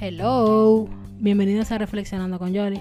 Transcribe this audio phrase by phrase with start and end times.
[0.00, 2.80] Hello, bienvenidos a Reflexionando con Yoli.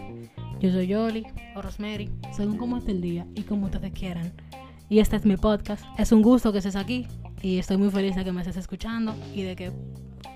[0.62, 4.32] Yo soy Yoli o Rosemary, según cómo esté el día y como ustedes quieran.
[4.88, 5.84] Y este es mi podcast.
[5.98, 7.06] Es un gusto que estés aquí
[7.42, 9.74] y estoy muy feliz de que me estés escuchando y de que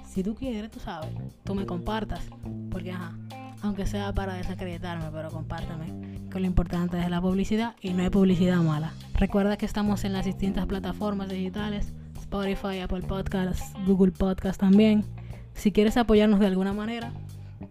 [0.05, 1.12] si tú quieres, tú sabes,
[1.46, 2.28] tú me compartas.
[2.70, 3.18] Porque, ajá,
[3.62, 6.18] aunque sea para desacreditarme, pero compártame.
[6.32, 8.93] Que lo importante es la publicidad y no hay publicidad mala.
[9.16, 15.03] Recuerda que estamos en las distintas plataformas digitales, Spotify, Apple Podcasts, Google Podcasts también.
[15.53, 17.12] Si quieres apoyarnos de alguna manera,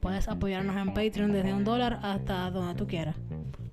[0.01, 3.15] puedes apoyarnos en Patreon desde un dólar hasta donde tú quieras.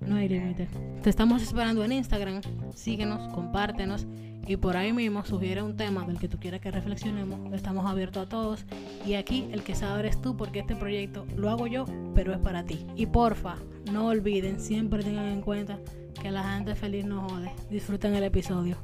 [0.00, 0.68] No hay límite.
[1.02, 2.40] Te estamos esperando en Instagram.
[2.74, 4.06] Síguenos, compártenos
[4.46, 7.52] y por ahí mismo sugiere un tema del que tú quieras que reflexionemos.
[7.52, 8.64] Estamos abiertos a todos.
[9.04, 12.38] Y aquí el que sabe eres tú porque este proyecto lo hago yo, pero es
[12.38, 12.86] para ti.
[12.94, 13.56] Y porfa,
[13.92, 15.78] no olviden, siempre tengan en cuenta
[16.20, 17.52] que la gente feliz no jode.
[17.70, 18.76] Disfruten el episodio.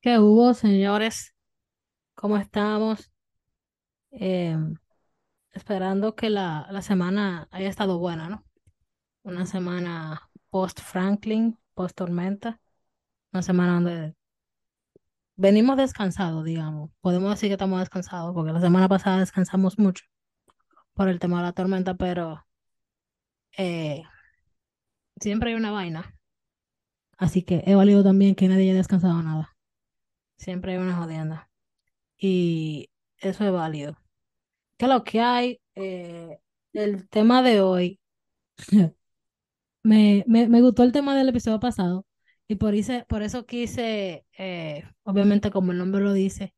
[0.00, 1.34] ¿Qué hubo, señores?
[2.14, 3.10] ¿Cómo estamos?
[4.12, 4.56] Eh,
[5.54, 8.44] esperando que la, la semana haya estado buena, ¿no?
[9.22, 12.60] Una semana post Franklin, post tormenta,
[13.32, 14.14] una semana donde
[15.36, 16.90] venimos descansados, digamos.
[17.00, 20.04] Podemos decir que estamos descansados porque la semana pasada descansamos mucho
[20.92, 22.44] por el tema de la tormenta, pero
[23.56, 24.02] eh,
[25.20, 26.14] siempre hay una vaina.
[27.16, 29.56] Así que he valido también que nadie haya descansado nada.
[30.36, 31.48] Siempre hay una jodienda.
[32.18, 33.96] Y eso es válido.
[34.84, 35.60] ¿Qué es lo que hay?
[35.76, 36.38] Eh,
[36.74, 38.00] el tema de hoy.
[39.82, 42.06] me, me, me gustó el tema del episodio pasado.
[42.48, 46.54] Y por, hice, por eso quise, eh, obviamente como el nombre lo dice,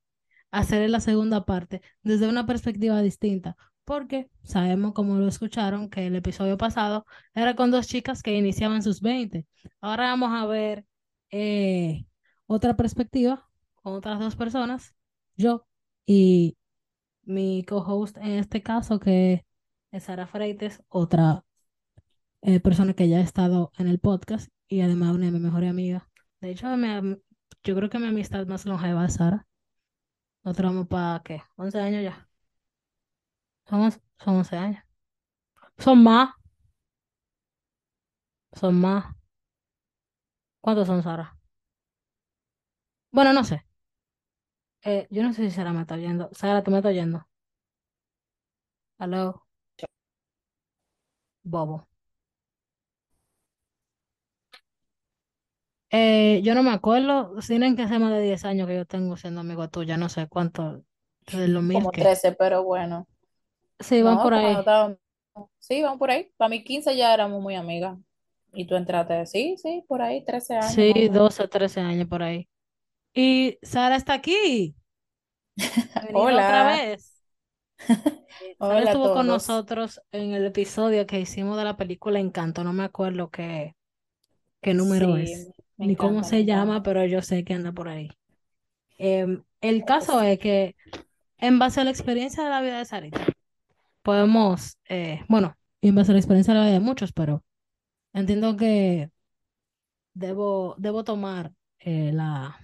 [0.51, 3.57] hacer la segunda parte desde una perspectiva distinta.
[3.85, 8.83] Porque sabemos, como lo escucharon, que el episodio pasado era con dos chicas que iniciaban
[8.83, 9.47] sus 20.
[9.81, 10.87] Ahora vamos a ver
[11.31, 12.07] eh,
[12.47, 14.95] otra perspectiva con otras dos personas,
[15.37, 15.67] yo
[16.07, 16.57] y
[17.27, 19.45] mi co-host en este caso, que
[19.91, 21.45] es Sara Freites, otra
[22.43, 25.71] eh, persona que ya ha estado en el podcast y además una de mis mejores
[25.71, 26.05] amigas.
[26.41, 26.69] De hecho,
[27.65, 29.47] yo creo que mi amistad más longeva es Sara.
[30.45, 31.43] Nosotros vamos para, ¿qué?
[31.57, 32.29] 11 años ya.
[33.69, 34.85] Somos, son 11 años.
[35.79, 36.31] Son más.
[38.53, 39.05] Son más.
[40.61, 41.37] ¿Cuántos son, Sara?
[43.11, 43.66] Bueno, no sé.
[44.89, 46.31] Eh, yo no sé si Sara me está oyendo.
[46.33, 47.27] Sara, ¿tú me estás oyendo?
[49.01, 49.43] Hello.
[51.43, 51.89] Bobo.
[55.91, 59.17] Eh, yo no me acuerdo, tienen que ser más de 10 años que yo tengo
[59.17, 60.85] siendo amigo tuya, no sé cuánto,
[61.27, 62.03] desde los mil Como que.
[62.03, 63.09] 13, pero bueno.
[63.81, 64.57] Sí, van No, por cuando ahí.
[64.57, 64.99] estábamos,
[65.59, 66.31] sí, vamos por ahí.
[66.37, 67.99] Para mí 15 ya éramos muy amigas.
[68.53, 71.17] Y tú entraste, sí, sí, por ahí, 13 años Sí, más o menos.
[71.19, 72.49] 12, 13 años por ahí.
[73.13, 74.76] Y Sara está aquí.
[75.57, 77.23] Bienvenida otra Hola, vez.
[78.59, 82.73] Hola a estuvo con nosotros en el episodio que hicimos de la película Encanto, no
[82.73, 83.75] me acuerdo qué,
[84.61, 87.89] qué número Sí, es, ni cómo encanta, se llama, pero yo sé que anda por
[87.89, 88.11] ahí.
[88.99, 90.77] Em, el caso es que
[91.39, 93.27] en base a la experiencia de la vida de Sarita,
[94.03, 97.43] podemos, eh, bueno, en base a la experiencia de la vida de muchos, pero
[98.13, 99.11] entiendo que
[100.15, 102.59] debo, debo tomar eh, la,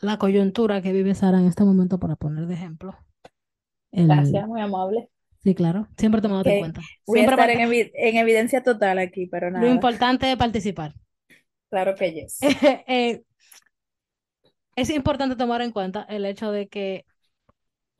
[0.00, 2.96] la coyuntura que vive Sara en este momento para poner de ejemplo.
[3.92, 5.10] El, Gracias, muy amable.
[5.42, 6.90] sí, claro, siempre tomándote en cuenta.
[7.06, 9.66] voy a Siempre estar en, evi- en evidencia total aquí, pero lo nada.
[9.66, 10.94] importante es participar.
[11.70, 12.36] Claro que yes.
[12.88, 13.22] Eh,
[14.76, 17.04] es importante tomar en cuenta el hecho de que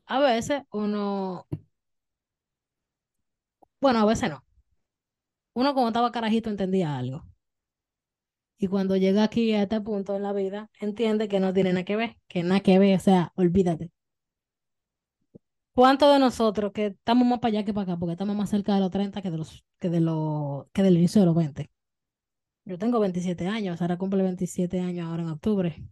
[0.07, 1.47] a veces uno,
[3.81, 4.43] bueno, a veces no.
[5.55, 7.25] Uno como estaba carajito entendía algo.
[8.57, 11.85] Y cuando llega aquí a este punto en la vida, entiende que no tiene nada
[11.85, 13.91] que ver, que nada que ver, o sea, olvídate.
[15.73, 18.73] ¿Cuántos de nosotros que estamos más para allá que para acá, porque estamos más cerca
[18.73, 21.69] de los 30 que de los, que de los, que del inicio de los 20?
[22.65, 25.83] Yo tengo 27 años, ahora cumple 27 años ahora en octubre.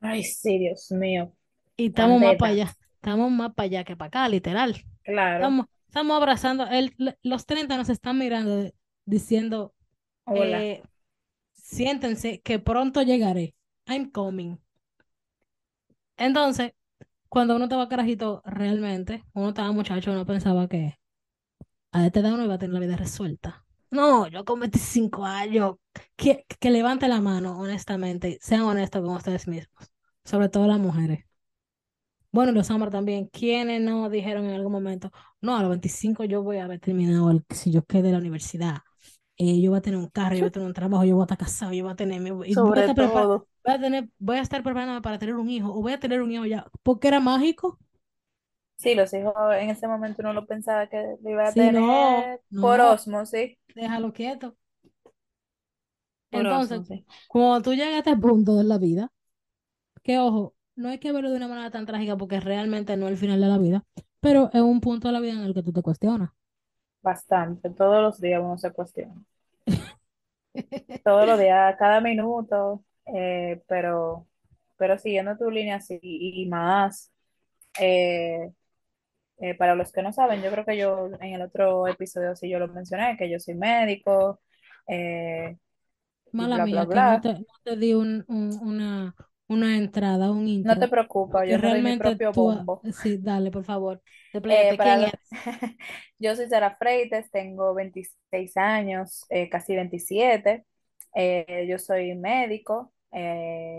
[0.00, 1.32] Ay, sí, Dios mío.
[1.76, 4.76] Y estamos más para allá, estamos más para allá que para acá, literal.
[5.02, 5.36] Claro.
[5.36, 8.70] Estamos, estamos abrazando, el, los 30 nos están mirando
[9.04, 9.74] diciendo,
[10.24, 10.62] Hola.
[10.62, 10.82] eh,
[11.66, 13.54] siéntense que pronto llegaré.
[13.86, 14.58] I'm coming.
[16.16, 16.72] Entonces,
[17.28, 20.98] cuando uno estaba carajito, realmente, uno estaba muchacho, uno pensaba que
[21.92, 23.64] a esta edad uno iba a tener la vida resuelta.
[23.90, 25.76] No, yo con 25 años,
[26.16, 29.92] que, que levante la mano, honestamente, sean honestos con ustedes mismos,
[30.24, 31.24] sobre todo las mujeres.
[32.30, 33.26] Bueno, los Samar también.
[33.28, 35.10] ¿Quiénes no dijeron en algún momento,
[35.40, 38.18] no, a los 25 yo voy a haber terminado, el, si yo quede de la
[38.18, 38.78] universidad,
[39.38, 41.22] eh, yo voy a tener un carro, yo voy a tener un trabajo, yo voy
[41.22, 43.46] a estar casado, yo voy a tener, mi- y voy a Sobre estar todo.
[43.64, 46.22] voy a tener, voy a estar preparándome para tener un hijo, o voy a tener
[46.22, 47.78] un hijo ya, porque era mágico.
[48.76, 52.34] Sí, los hijos en ese momento uno lo pensaba que lo iba a Si no,
[52.34, 54.56] tener por no, osmosis, sí, déjalo quieto.
[56.30, 56.82] por Entonces,
[57.26, 59.12] cuando tú llegas a este punto de la vida,
[60.04, 63.12] que ojo, no hay que verlo de una manera tan trágica porque realmente no es
[63.12, 63.84] el final de la vida,
[64.20, 66.30] pero es un punto de la vida en el que tú te cuestionas.
[67.06, 67.70] Bastante.
[67.70, 69.14] Todos los días uno se cuestiona.
[71.02, 72.84] Todos los días, cada minuto.
[73.14, 74.26] eh, pero,
[74.76, 77.12] pero siguiendo tu línea así y más.
[77.80, 78.50] eh,
[79.38, 82.50] eh, para los que no saben, yo creo que yo en el otro episodio sí
[82.50, 84.40] yo lo mencioné, que yo soy médico
[86.32, 87.20] Mala bla, bla, mía, que no bla.
[87.20, 89.16] te, no te di un, un- una,
[89.48, 92.84] una entrada, un No te intro, preocupes, yo me doy mi realmente propio tú, bombo.
[92.92, 94.02] sí, dale, por favor,
[94.48, 95.12] Eh.
[96.18, 100.64] Yo soy Sara Freites, tengo 26 años, eh, casi 27.
[101.14, 102.92] Eh, yo soy médico,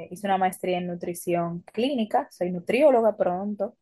[0.10, 3.78] hice una maestría en nutrición clínica, soy nutrióloga pronto.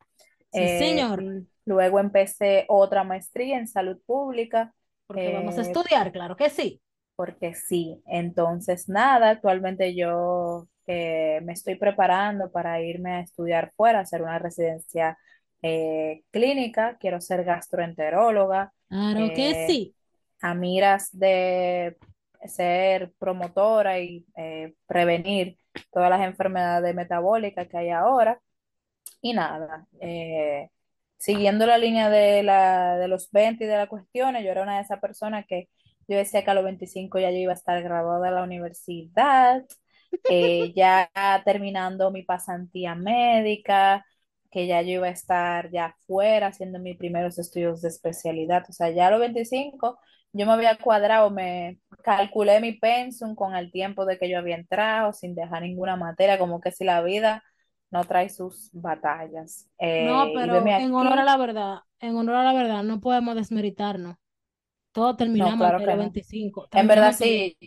[0.50, 1.28] Sí, señor,
[1.66, 4.74] luego empecé otra maestría en salud pública,
[5.08, 6.82] porque vamos a estudiar, claro que sí.
[7.16, 8.02] Porque sí.
[8.08, 14.40] Entonces, nada, actualmente yo eh, me estoy preparando para irme a estudiar fuera, hacer una
[14.40, 15.18] residencia
[15.62, 16.98] eh, clínica.
[17.00, 19.96] Quiero ser gastroenteróloga, Claro que eh, sí.
[20.42, 21.98] a miras de
[22.48, 25.58] ser promotora y eh, prevenir
[25.92, 28.40] todas las enfermedades metabólicas que hay ahora.
[29.22, 29.88] Y nada,
[31.18, 34.78] siguiendo la línea de, la, de los 20 y de las cuestiones, yo era una
[34.78, 35.70] de esas personas que
[36.08, 39.64] yo decía que a los 25 ya yo iba a estar graduada de la universidad,
[40.28, 41.10] eh, ya
[41.46, 44.06] terminando mi pasantía médica,
[44.52, 48.64] que ya yo iba a estar ya fuera haciendo mis primeros estudios de especialidad.
[48.70, 50.00] O sea, ya a los 25
[50.34, 54.56] yo me había cuadrado, me calculé mi pensum con el tiempo de que yo había
[54.56, 57.44] entrado, sin dejar ninguna materia, como que si la vida
[57.92, 59.70] no trae sus batallas.
[59.98, 63.00] No, Eh, veme pero en honor a la verdad, en honor a la verdad, no
[63.02, 64.16] podemos desmeritarnos.
[64.96, 66.14] Todos no, terminamos claro antes de que los no.
[66.14, 67.58] 25, En verdad sí,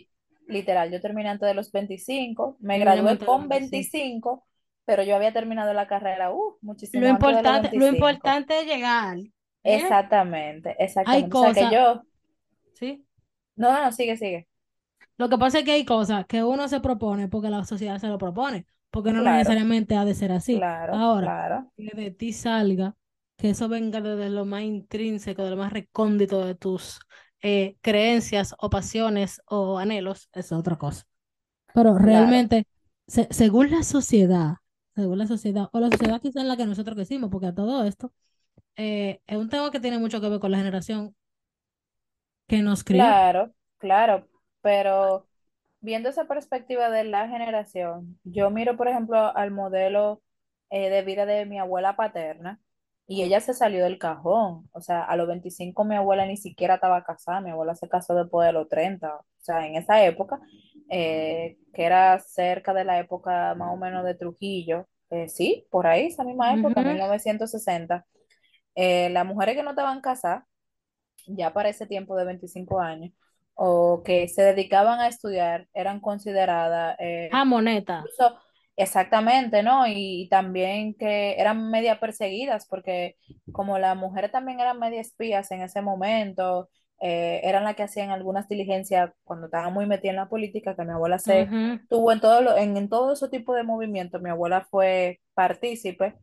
[0.47, 3.49] literal, yo terminé antes de los 25, me terminamos gradué con 25.
[3.49, 4.47] 25,
[4.85, 6.57] pero yo había terminado la carrera, uh,
[6.91, 7.87] Lo muchísimo de los importante, lo 25.
[7.87, 9.17] importante es llegar,
[9.63, 9.99] ¿eh?
[10.03, 11.35] Exactamente, Hay exactamente.
[11.35, 12.03] O sea que cosas, yo,
[12.73, 13.05] ¿sí?
[13.55, 14.47] no, no, no, sigue, sigue.
[15.17, 18.07] Lo que pasa es que hay cosas que uno se propone porque la sociedad se
[18.07, 20.67] lo propone, porque no Claro, necesariamente ha de ser así.
[20.67, 22.95] claro, Ahora, claro, que de ti salga,
[23.39, 27.01] que eso venga desde lo más intrínseco, de lo más recóndito de tus
[27.43, 31.05] eh, creencias o pasiones o anhelos, es otra cosa.
[31.73, 32.65] Pero claro, realmente,
[33.07, 34.55] se- según la sociedad,
[34.95, 37.85] según la sociedad, o la sociedad quizá en la que nosotros crecimos, porque a todo
[37.85, 38.13] esto,
[38.77, 41.15] eh, es un tema que tiene mucho que ver con la generación
[42.47, 43.23] que nos crió.
[43.23, 44.27] claro, claro,
[44.61, 45.27] pero
[45.81, 50.21] viendo esa perspectiva de la generación, yo miro, por ejemplo, al modelo
[50.69, 52.59] eh, de vida de mi abuela paterna
[53.09, 54.69] y ella se salió del cajón.
[54.73, 58.15] O sea, a los 25 mi abuela ni siquiera estaba casada, mi abuela se casó
[58.15, 59.15] después de los 30.
[59.17, 60.39] O sea, en esa época,
[60.91, 65.87] eh, que era cerca de la época más o menos de Trujillo, eh, sí, por
[65.87, 66.89] ahí, esa misma época, Ujú.
[66.89, 68.05] 1960,
[68.75, 70.43] eh, las mujeres que no estaban casadas
[71.27, 73.13] ya para ese tiempo de 25 años,
[73.55, 78.03] o que se dedicaban a estudiar, eran consideradas, eh, Jamoneta.
[78.03, 78.37] incluso
[78.79, 79.87] exactamente, ¿no?
[79.87, 83.17] Y, también que eran media perseguidas, porque
[83.51, 86.69] como las mujeres también eran media espías en ese momento,
[87.01, 90.85] eh, eran las que hacían algunas diligencias cuando estaban muy metidas en la política, que
[90.85, 91.53] mi abuela se
[91.89, 96.15] tuvo en todo, lo- en, en todo ese tipo de movimientos, mi abuela fue partícipe,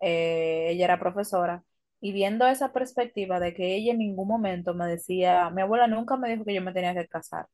[0.00, 1.64] eh, ella era profesora.
[2.00, 6.16] Y viendo esa perspectiva de que ella en ningún momento me decía, mi abuela nunca
[6.16, 7.46] me dijo que yo me tenía que casar.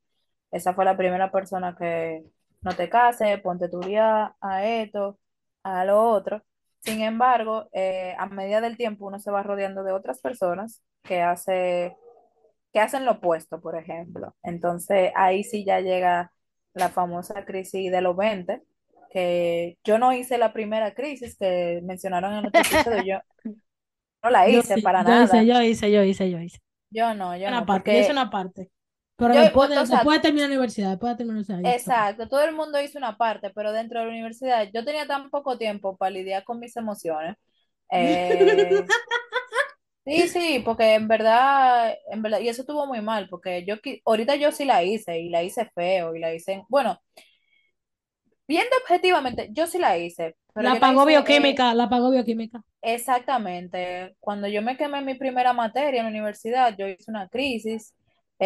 [0.50, 2.24] Esa fue la primera persona que
[2.64, 5.18] no te cases, ponte tu día a esto,
[5.64, 6.42] a lo otro.
[6.80, 11.22] Sin embargo, eh, a medida del tiempo uno se va rodeando de otras personas que
[11.22, 11.96] hace,
[12.72, 14.34] que hacen lo opuesto, por ejemplo.
[14.42, 16.32] Entonces ahí sí ya llega
[16.74, 18.62] la famosa crisis de los 20,
[19.10, 23.20] que yo no hice la primera crisis que mencionaron en otro episodio, yo
[24.22, 25.46] no la Yo hice sí, para yo hice, nada.
[25.46, 26.58] yo hice, yo hice, yo hice.
[26.90, 28.70] Yo no, yo Una no, parte, yo hice porque una parte.
[29.16, 31.54] Pero yo, después de, o sea, después de terminar la universidad, después de terminar la
[31.56, 35.06] universidad, exacto, todo el mundo hizo una parte, pero dentro de la universidad yo tenía
[35.06, 37.36] tan poco tiempo para lidiar con mis emociones.
[37.90, 38.84] Eh,
[40.06, 44.36] sí, sí, porque en verdad, en verdad, y eso estuvo muy mal, porque yo ahorita
[44.36, 47.00] yo sí la hice, y la hice feo, y la hice, bueno,
[48.46, 52.62] viendo objetivamente, yo sí la hice, pero La pagó eh, bioquímica, la pagó bioquímica.
[52.82, 54.16] exactamente.
[54.20, 57.94] Cuando yo me quemé en mi primera materia en la universidad, yo hice una crisis,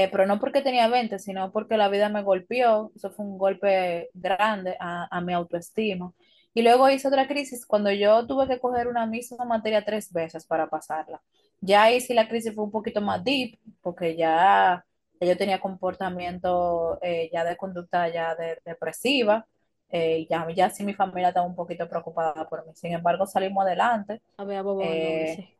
[0.04, 2.92] eh, pero no porque tenía 20, sino porque la vida me golpeó.
[2.96, 6.12] Eso fue un golpe grande a, a mi autoestima.
[6.54, 10.46] Y luego hice otra crisis cuando yo tuve que coger una misma materia tres veces
[10.46, 11.20] para pasarla.
[11.60, 14.84] Ya ahí sí la crisis fue un poquito más deep, porque ya,
[15.20, 19.46] yo tenía comportamiento eh, ya de conducta ya de- depresiva
[19.90, 22.72] eh, ya, ya sí mi familia estaba un poquito preocupada por mí.
[22.74, 24.20] Sin embargo, salimos adelante.
[24.38, 25.57] A ver, a bobo sí.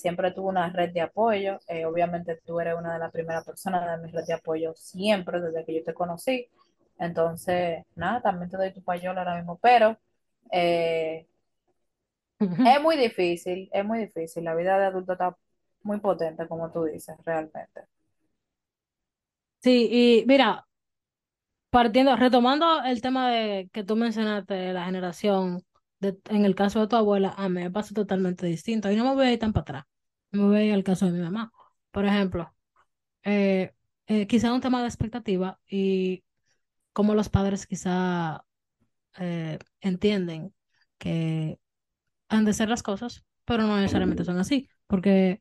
[0.00, 1.58] Siempre tuve una red de apoyo.
[1.68, 5.40] Eh, obviamente tú eres una de las primeras personas de mi red de apoyo siempre,
[5.40, 6.48] desde que yo te conocí.
[6.98, 9.58] Entonces, nada, también te doy tu payola ahora mismo.
[9.62, 9.98] Pero
[10.52, 11.26] eh,
[12.40, 14.44] es muy difícil, es muy difícil.
[14.44, 15.36] La vida de adulto está
[15.82, 17.82] muy potente, como tú dices, realmente.
[19.62, 20.66] Sí, y mira,
[21.70, 25.62] partiendo, retomando el tema de que tú mencionaste, de la generación,
[26.00, 28.90] de, en el caso de tu abuela, a mí me pasa totalmente distinto.
[28.90, 29.84] Y no me voy a ir tan para atrás.
[30.32, 31.52] Me voy a ir al caso de mi mamá.
[31.90, 32.54] Por ejemplo,
[33.24, 33.74] eh,
[34.06, 36.24] eh, quizá un tema de expectativa y
[36.92, 38.44] cómo los padres quizá
[39.18, 40.54] eh, entienden
[40.98, 41.58] que
[42.28, 44.68] han de ser las cosas, pero no necesariamente son así.
[44.86, 45.40] Porque,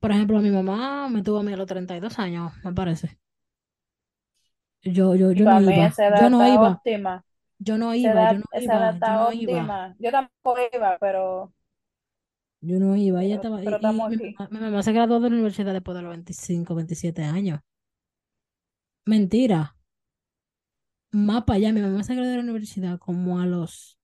[0.00, 3.18] por ejemplo, mi mamá me tuvo a mí a los 32 años, me parece.
[4.82, 7.24] Yo, yo, yo no iba, yo no iba, óptima.
[7.58, 9.94] yo no iba, yo no iba, yo no iba.
[9.98, 11.52] Yo tampoco iba, pero,
[12.64, 13.22] yo no iba.
[13.22, 16.10] Ella estaba, pero y, mi mi mamá se graduó de la universidad después de los
[16.10, 17.60] 25 27 años.
[19.06, 19.76] Mentira,
[21.12, 23.98] más para allá, mi mamá se graduó de la universidad como a los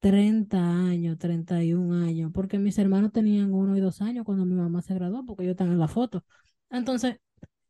[0.00, 4.82] 30 años, 31 años, porque mis hermanos tenían uno y dos años cuando mi mamá
[4.82, 6.24] se graduó, porque ellos están en la foto.
[6.70, 7.18] Entonces,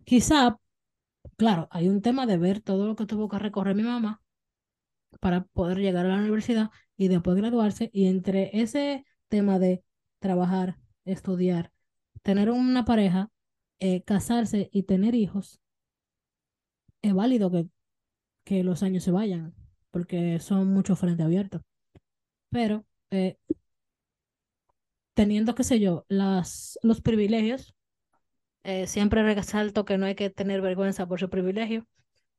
[0.05, 0.59] quizá,
[1.37, 4.23] claro, hay un tema de ver todo lo que tuvo que recorrer mi mamá
[5.21, 9.85] para poder llegar a la universidad y después graduarse, y entre ese tema de
[10.23, 11.73] trabajar, estudiar,
[12.23, 13.31] tener una pareja,
[13.81, 15.61] eh, casarse y tener hijos,
[17.03, 17.67] es válido que,
[18.45, 19.55] que los años se vayan,
[19.91, 21.63] porque son muchos frentes abiertos.
[22.51, 23.37] Pero eh,
[25.15, 27.75] teniendo, qué sé yo, las, los privilegios,
[28.65, 31.87] eh, siempre resalto que no hay que tener vergüenza por su privilegio.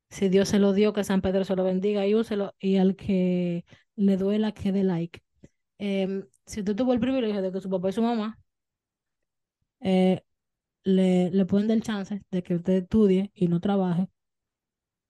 [0.10, 2.96] Si Dios se lo dio, que San Pedro se lo bendiga y úselo, y al
[2.96, 5.22] que le duela, que dé like.
[5.78, 8.40] Em, si usted tuvo el privilegio de que su papá y su mamá
[9.82, 10.24] eh,
[10.86, 14.10] le, le pueden dar chance de que usted estudie y no trabaje,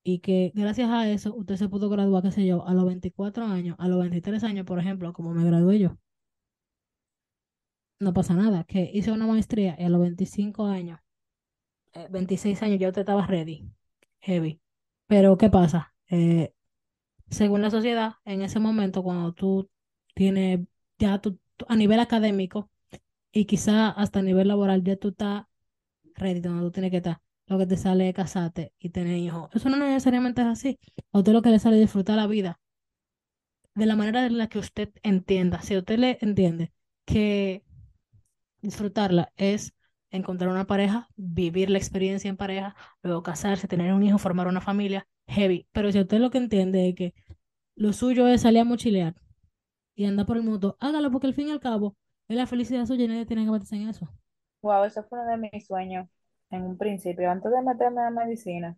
[0.03, 3.46] y que gracias a eso usted se pudo graduar, qué sé yo, a los 24
[3.46, 5.98] años, a los 23 años, por ejemplo, como me gradué yo,
[8.00, 11.00] no pasa nada, que hice una maestría y a los 25 años
[11.93, 13.70] eh, 26 años ya usted estaba ready,
[14.22, 14.62] heavy.
[15.08, 15.93] Pero ¿qué pasa?
[16.10, 16.53] Eh,
[17.29, 19.70] según la sociedad, en ese momento, cuando tú
[20.13, 20.62] tienes
[21.00, 22.70] ya tú- a nivel académico
[23.32, 25.46] y quizá hasta a nivel laboral, ya tú estás
[26.15, 27.22] ready donde tú tienes que estar.
[27.48, 29.50] Lo que te sale es casarte y tener hijos.
[29.53, 30.79] Eso no necesariamente es así.
[31.13, 32.60] A usted lo que le sale es disfrutar la vida
[33.75, 35.62] de la manera en la que usted entienda.
[35.62, 36.72] Si usted le entiende
[37.05, 37.63] que
[38.62, 39.74] Disfrutarla es
[40.10, 44.62] encontrar una pareja, vivir la experiencia en pareja, luego casarse, tener un hijo, formar una
[44.62, 45.67] familia, heavy.
[45.74, 47.13] Pero si usted lo que entiende es que
[47.75, 49.15] lo suyo es salir a mochilear
[49.95, 51.95] y andar por el mundo, hágalo porque al fin y al cabo
[52.27, 54.09] es la felicidad suya y nadie tiene que meterse en eso.
[54.62, 56.07] Wow, ese fue uno de mis sueños
[56.50, 58.77] en un principio, antes de meterme a medicina,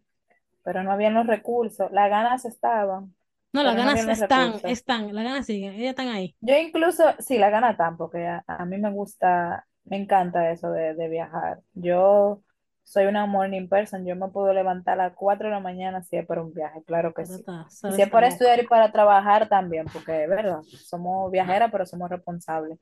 [0.64, 1.92] pero no habían los recursos.
[1.92, 3.16] Las ganas estaban,
[3.54, 4.64] No, las no ganas están, recursos.
[4.64, 6.36] están, las ganas siguen, ellas están ahí.
[6.42, 10.70] Yo incluso, sí, la gana tan, porque a, a mí me gusta, me encanta eso
[10.72, 11.62] de, de viajar.
[11.74, 12.44] Yo
[12.86, 16.18] soy una morning person, yo me puedo levantar a las 4 de la mañana si
[16.18, 17.34] es para un viaje, claro que sí.
[17.34, 21.32] está, Y sabes, si es para estudiar y para trabajar también, porque es verdad, somos
[21.32, 22.80] viajeras, pero somos responsables.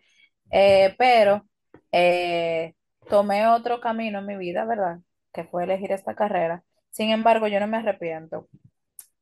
[0.52, 1.46] Eh, pero
[1.92, 2.76] eh,
[3.10, 5.00] tomé otro camino en mi vida, ¿verdad?
[5.34, 6.64] Que fue elegir esta carrera.
[6.92, 8.48] Sin embargo, yo no me arrepiento.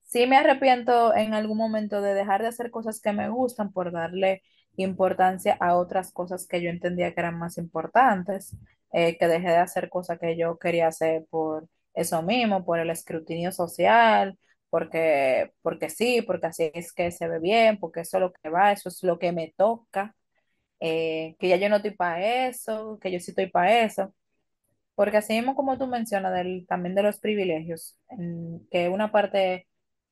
[0.04, 3.92] Sí me arrepiento en algún momento de dejar de hacer cosas que me gustan por
[3.92, 4.44] darle
[4.78, 8.56] importancia a otras cosas que yo entendía que eran más importantes,
[8.94, 12.90] eh, que dejé de hacer cosas que yo quería hacer por eso mismo, por el
[12.90, 14.38] escrutinio social,
[14.70, 18.50] porque, porque sí, porque así es que se ve bien, porque eso es lo que
[18.50, 20.16] va, eso es lo que me toca,
[20.80, 24.14] eh, que ya yo no estoy para eso, que yo sí estoy para eso.
[24.96, 29.68] Porque así mismo como tú mencionas del, también de los privilegios, en- que una parte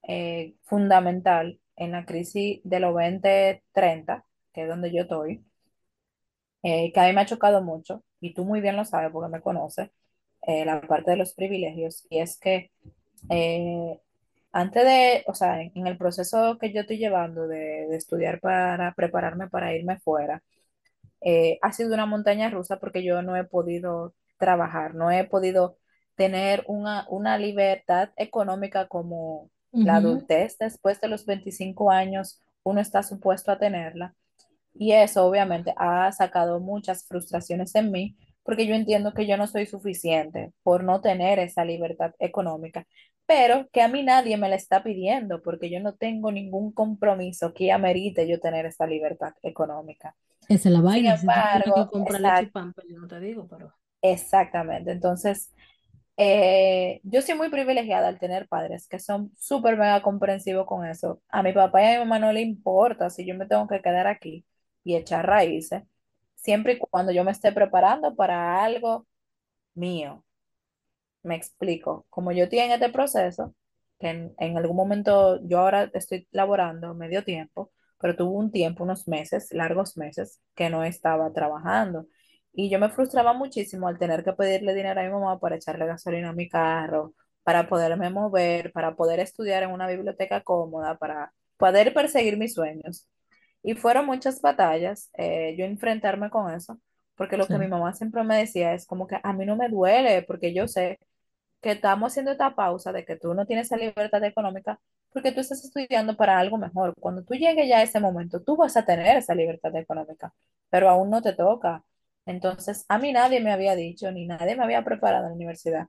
[0.07, 5.45] eh, fundamental en la crisis de los 2030, que es donde yo estoy,
[6.61, 9.41] que a mí me ha chocado mucho, y tú muy bien lo sabes porque me
[9.41, 9.89] conoces,
[10.43, 12.71] eh, la parte de los privilegios, y es que
[13.29, 13.99] eh,
[14.53, 18.39] antes de, o sea, en, en el proceso que yo estoy llevando de, de estudiar
[18.41, 20.43] para prepararme para irme fuera,
[21.21, 25.77] eh, ha sido una montaña rusa porque yo no he podido trabajar, no he podido
[26.15, 29.49] tener una, una libertad económica como
[29.81, 34.15] la adultez después de los 25 años, uno está supuesto a tenerla.
[34.73, 39.47] Y eso obviamente ha sacado muchas frustraciones en mí porque yo entiendo que yo no
[39.47, 42.87] soy suficiente por no tener esa libertad económica,
[43.25, 47.53] pero que a mí nadie me la está pidiendo porque yo no tengo ningún compromiso
[47.53, 50.15] que amerite yo tener esa libertad económica.
[50.49, 51.15] Esa es la Sin vaina.
[51.15, 54.91] Si tú tienes que embargo, exact- pan, pues yo no te digo, pero exactamente.
[54.91, 55.53] Entonces,
[56.17, 61.21] eh, yo soy muy privilegiada al tener padres que son súper mega comprensivos con eso.
[61.29, 63.81] A mi papá y a mi mamá no le importa si yo me tengo que
[63.81, 64.45] quedar aquí
[64.89, 65.83] y echar raíces,
[66.35, 69.07] siempre y cuando yo me esté preparando para algo
[69.75, 70.25] mío.
[71.23, 72.05] Me explico.
[72.09, 73.53] Como yo estoy este proceso,
[73.99, 78.83] que en, en algún momento yo ahora estoy laborando medio tiempo, pero tuve un tiempo,
[78.83, 82.07] unos meses, largos meses, que no estaba trabajando.
[82.53, 85.85] Y yo me frustraba muchísimo al tener que pedirle dinero a mi mamá para echarle
[85.85, 91.33] gasolina a mi carro, para poderme mover, para poder estudiar en una biblioteca cómoda, para
[91.57, 93.07] poder perseguir mis sueños.
[93.63, 96.79] Y fueron muchas batallas, eh, yo enfrentarme con eso,
[97.15, 99.69] porque lo que mi mamá siempre me decía es como que a mí no me
[99.69, 100.99] duele, porque yo sé
[101.61, 104.79] que estamos haciendo esta pausa de que tú no tienes esa libertad económica
[105.11, 106.93] porque tú estás estudiando para algo mejor.
[106.99, 110.33] Cuando tú llegues ya a ese momento, tú vas a tener esa libertad económica,
[110.69, 111.83] pero aún no te toca.
[112.25, 115.87] Entonces, a mí nadie me había dicho, ni nadie me había preparado en la universidad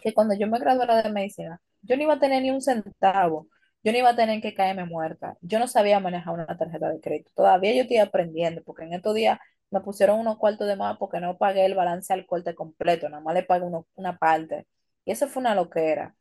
[0.00, 3.48] que cuando yo me graduara de medicina, yo no iba a tener ni un centavo,
[3.84, 7.00] yo no iba a tener que caerme muerta, yo no sabía manejar una tarjeta de
[7.00, 9.38] crédito, todavía yo estoy aprendiendo, porque en estos días
[9.70, 13.22] me pusieron unos cuartos de más porque no pagué el balance al corte completo, nada
[13.22, 14.66] más le pagué uno- una parte,
[15.04, 16.16] y eso fue una loquera.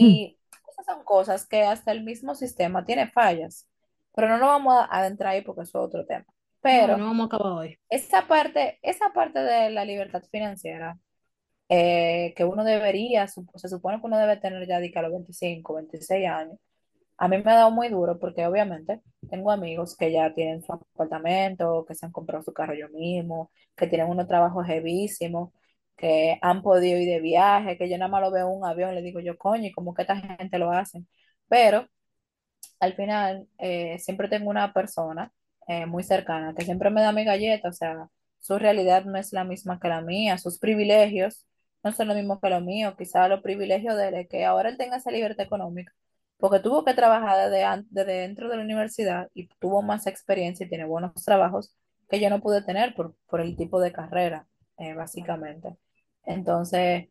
[0.00, 0.16] Hmm.
[0.16, 3.68] Y esas son cosas que hasta el mismo sistema tiene fallas,
[4.14, 6.24] pero no nos vamos a adentrar ahí porque eso es otro tema.
[6.70, 7.78] No, y no Pero vamos a acabar hoy.
[7.90, 10.98] esa parte, esa parte de la libertad financiera
[11.70, 15.74] eh, que uno debería, se supone que uno debe tener ya de a los 25
[15.76, 16.58] 26 años.
[17.18, 19.00] A mí me ha dado muy duro porque obviamente
[19.30, 23.50] tengo amigos que ya tienen su apartamento, que se han comprado su carro yo mismo,
[23.76, 25.50] que tienen unos trabajos heavísimos,
[25.96, 28.94] que han podido ir de viaje, que yo nada más lo veo en un avión,
[28.94, 31.04] le digo yo, coño, ¿y cómo que esta gente lo hace?
[31.48, 31.86] Pero
[32.80, 35.32] al final eh, siempre tengo una persona
[35.68, 38.08] eh, muy cercana que siempre me da mi galleta, o sea,
[38.40, 41.46] su realidad no es la misma que la mía, sus privilegios
[41.82, 44.76] no son lo mismo que los míos, quizás los privilegios de él que ahora él
[44.78, 45.92] tenga esa libertad económica,
[46.38, 50.68] porque tuvo que trabajar desde, desde dentro de la universidad y tuvo más experiencia y
[50.68, 51.76] tiene buenos trabajos
[52.08, 54.46] que yo no pude tener por, por el tipo de carrera,
[54.78, 55.76] eh, básicamente.
[56.24, 57.08] Entonces,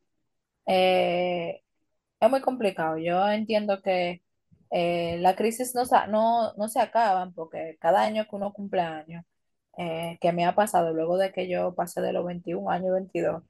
[0.68, 1.62] eh,
[2.20, 2.98] es muy complicado.
[2.98, 4.24] Yo entiendo que
[4.72, 9.26] eh, la crisis no, no, no se acaban porque cada año que uno cumple años,
[9.78, 13.44] que me ha pasado luego de que yo pasé de los 21 años 22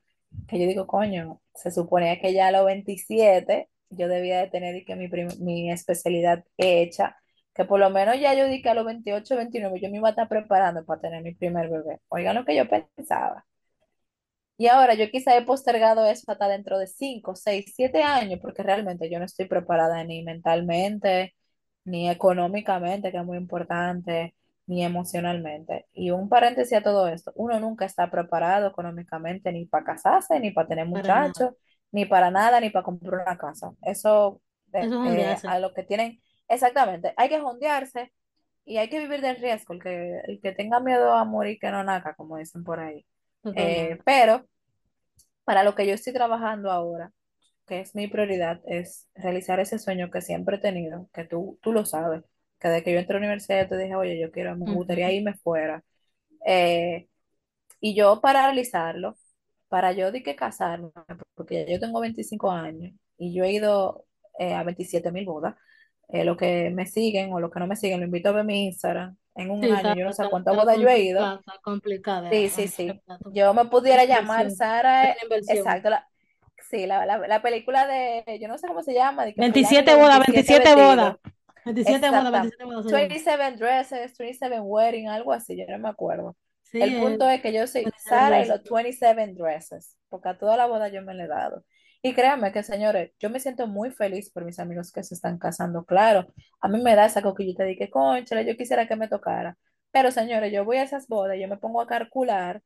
[0.48, 4.76] que yo digo, coño, se suponía que ya a los 27 yo debía de tener
[4.76, 7.18] y que mi, mi especialidad hecha,
[7.54, 10.10] que por lo menos ya yo di que a los 28 29 yo me iba
[10.10, 12.02] a estar preparando para tener mi primer bebé.
[12.10, 13.46] Oigan lo que yo pensaba.
[14.58, 18.64] Y ahora yo quizá he postergado eso hasta dentro de 5, 6, 7 años, porque
[18.64, 21.36] realmente yo no estoy preparada ni mentalmente,
[21.84, 24.36] ni económicamente, que es muy importante,
[24.68, 25.88] ni emocionalmente.
[25.94, 30.52] Y un paréntesis a todo esto, uno nunca está preparado económicamente ni para casarse, ni
[30.52, 31.52] para tener muchachos,
[31.96, 33.72] ni para nada, ni para comprar una casa.
[33.84, 34.42] Eso,
[34.74, 38.14] Eso eh, a lo que tienen, exactamente, hay que jondearse
[38.66, 41.72] y hay que vivir del riesgo, el que, el que tenga miedo a morir que
[41.72, 43.06] no naca, como dicen por ahí.
[43.54, 44.46] Eh, pero
[45.44, 47.12] para lo que yo estoy trabajando ahora,
[47.68, 51.74] que es mi prioridad, es realizar ese sueño que siempre he tenido, que tú, tú
[51.74, 52.24] lo sabes,
[52.60, 54.68] que desde que yo entré a la universidad yo te dije, oye, yo quiero, me
[54.74, 55.84] gustaría irme fuera.
[56.46, 57.08] Eh,
[57.82, 59.16] y yo para realizarlo,
[59.76, 60.90] para yo de que casarme,
[61.36, 64.06] porque ya yo tengo 25 años y yo he ido
[64.40, 65.56] eh, a 27 mil bodas,
[66.10, 68.46] eh, los que me siguen o los que no me siguen, lo invito a ver
[68.46, 69.18] mi Instagram.
[69.36, 71.60] En un Sí, año está, yo no sé cuántas bodas yo he ido complicada, está
[71.64, 72.30] complicada.
[72.32, 73.02] Sí, sí, sí.
[73.34, 75.14] Yo me pudiera llamar Sara,
[75.48, 76.08] exacto, la,
[76.70, 79.84] sí, la, la, la película de, yo no sé cómo se llama, de que fulano
[79.86, 81.16] y 27 los bodas, 27 27 bodas.
[81.16, 81.20] vestidos.
[81.66, 82.32] 27 bodas, Exactamente.
[82.34, 83.10] 27 bodas se llama.
[83.10, 86.36] 27 dresses, 27 wedding, algo así, yo no me acuerdo.
[86.82, 90.38] Sí, El punto es que yo soy 27 Sara y los 27 dresses, porque a
[90.38, 91.64] toda la boda yo me le he dado.
[92.02, 95.40] Y créanme que, señores, yo me siento muy feliz por mis amigos que se están
[95.40, 95.86] casando.
[95.86, 96.28] Claro,
[96.62, 99.58] a mí me da esa coquillita de que, conchale, yo quisiera que me tocara.
[99.92, 102.62] Pero, señores, yo voy a esas bodas, yo me pongo a calcular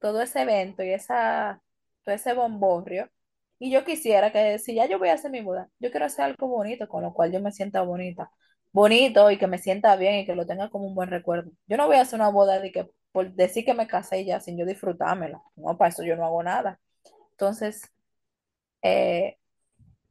[0.00, 1.62] todo ese evento y esa,
[2.04, 3.10] todo ese bomborrio.
[3.58, 6.26] Y yo quisiera que si ya yo voy a hacer mi boda, yo quiero hacer
[6.26, 8.30] algo bonito, con lo cual yo me sienta bonita,
[8.72, 11.50] bonito y que me sienta bien y que lo tenga como un buen recuerdo.
[11.66, 14.40] Yo no voy a hacer una boda de que por decir que me casé ya
[14.40, 15.42] sin yo disfrutármela.
[15.56, 16.78] No, para eso yo no hago nada.
[17.30, 17.90] Entonces,
[18.82, 19.38] eh,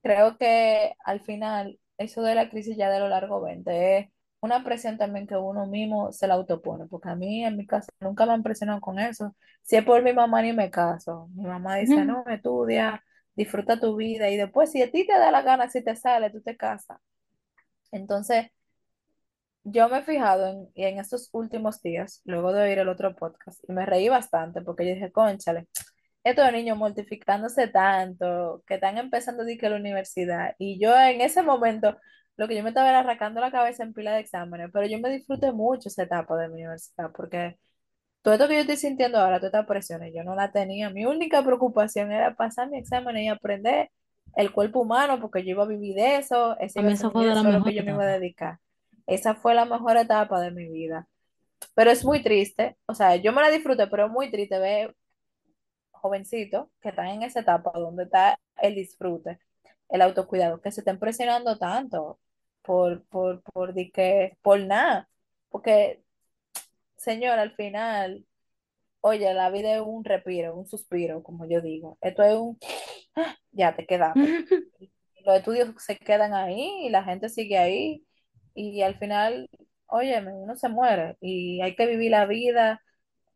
[0.01, 4.63] creo que al final eso de la crisis ya de lo largo 20 es una
[4.63, 8.25] presión también que uno mismo se la autopone, porque a mí en mi casa nunca
[8.25, 9.35] me han presionado con eso.
[9.61, 11.29] Si es por mi mamá ni me caso.
[11.35, 13.03] Mi mamá dice, no, estudia,
[13.35, 16.31] disfruta tu vida y después si a ti te da la gana, si te sale,
[16.31, 16.97] tú te casas.
[17.91, 18.47] Entonces,
[19.65, 23.15] yo me he fijado en, y en estos últimos días, luego de oír el otro
[23.15, 25.67] podcast, y me reí bastante porque yo dije, cónchale,
[26.23, 31.43] estos niños mortificándose tanto, que están empezando a que la universidad, y yo en ese
[31.43, 31.97] momento,
[32.37, 34.99] lo que yo me estaba era arrancando la cabeza en pila de exámenes, pero yo
[34.99, 37.57] me disfruté mucho esa etapa de mi universidad, porque
[38.21, 40.89] todo esto que yo estoy sintiendo ahora, toda esta presión, yo no la tenía.
[40.89, 43.91] Mi única preocupación era pasar mi examen y aprender
[44.35, 47.13] el cuerpo humano, porque yo iba a vivir de eso, ese A mí eso mi
[47.13, 48.59] fue lo que yo me iba a dedicar.
[49.07, 51.07] Esa fue la mejor etapa de mi vida.
[51.75, 54.95] Pero es muy triste, o sea, yo me la disfruté, pero es muy triste ver
[55.91, 59.39] jovencitos que están en esa etapa donde está el disfrute,
[59.89, 62.19] el autocuidado, que se estén presionando tanto
[62.61, 65.09] por, por, por, di que, por nada.
[65.49, 66.03] Porque,
[66.97, 68.25] señor, al final,
[69.01, 71.97] oye, la vida es un respiro, un suspiro, como yo digo.
[72.01, 72.59] Esto es un,
[73.51, 74.19] ya te quedaste.
[75.25, 78.04] Los estudios se quedan ahí y la gente sigue ahí
[78.55, 79.49] y al final,
[79.87, 82.81] oye, uno se muere y hay que vivir la vida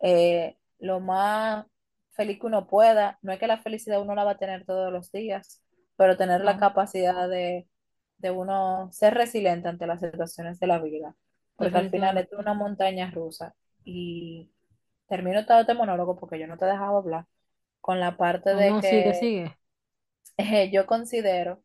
[0.01, 1.65] eh, lo más
[2.11, 3.19] feliz que uno pueda.
[3.21, 5.63] No es que la felicidad uno la va a tener todos los días,
[5.97, 7.67] pero tener la capacidad de,
[8.17, 11.15] de uno ser resiliente ante las situaciones de la vida,
[11.57, 13.55] porque al final esto es una montaña rusa
[13.85, 14.51] y
[15.07, 17.25] termino todo este monólogo porque yo no te dejaba hablar
[17.81, 19.57] con la parte No, de no, sigue, sigue.
[20.37, 21.63] eh, yo considero,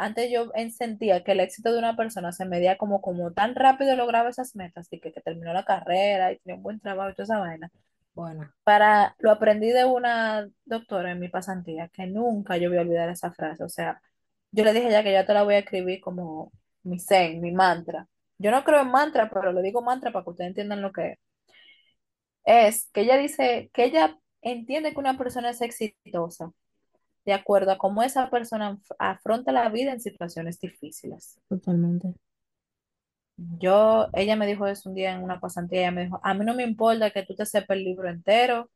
[0.00, 3.54] antes yo en- sentía que el éxito de una persona se medía como, como tan
[3.54, 7.10] rápido lograba esas metas, y que, que terminó la carrera y tenía un buen trabajo
[7.10, 7.70] y toda esa vaina.
[8.14, 12.82] Bueno, Para, lo aprendí de una doctora en mi pasantía, que nunca yo voy a
[12.82, 13.64] olvidar esa frase.
[13.64, 14.00] O sea,
[14.52, 17.52] yo le dije ya que ya te la voy a escribir como mi zen, mi
[17.52, 18.06] mantra.
[18.38, 21.12] Yo no creo en mantra, pero le digo mantra para que ustedes entiendan lo que
[21.12, 21.18] es.
[22.44, 26.50] Es que ella dice que ella entiende que una persona es exitosa
[27.24, 31.38] de acuerdo a cómo esa persona af- afronta la vida en situaciones difíciles.
[31.48, 32.14] totalmente.
[33.36, 36.44] Yo, ella me dijo eso un día en una pasantía, ella me dijo, a mí
[36.44, 38.70] no me importa que tú te sepas el libro entero,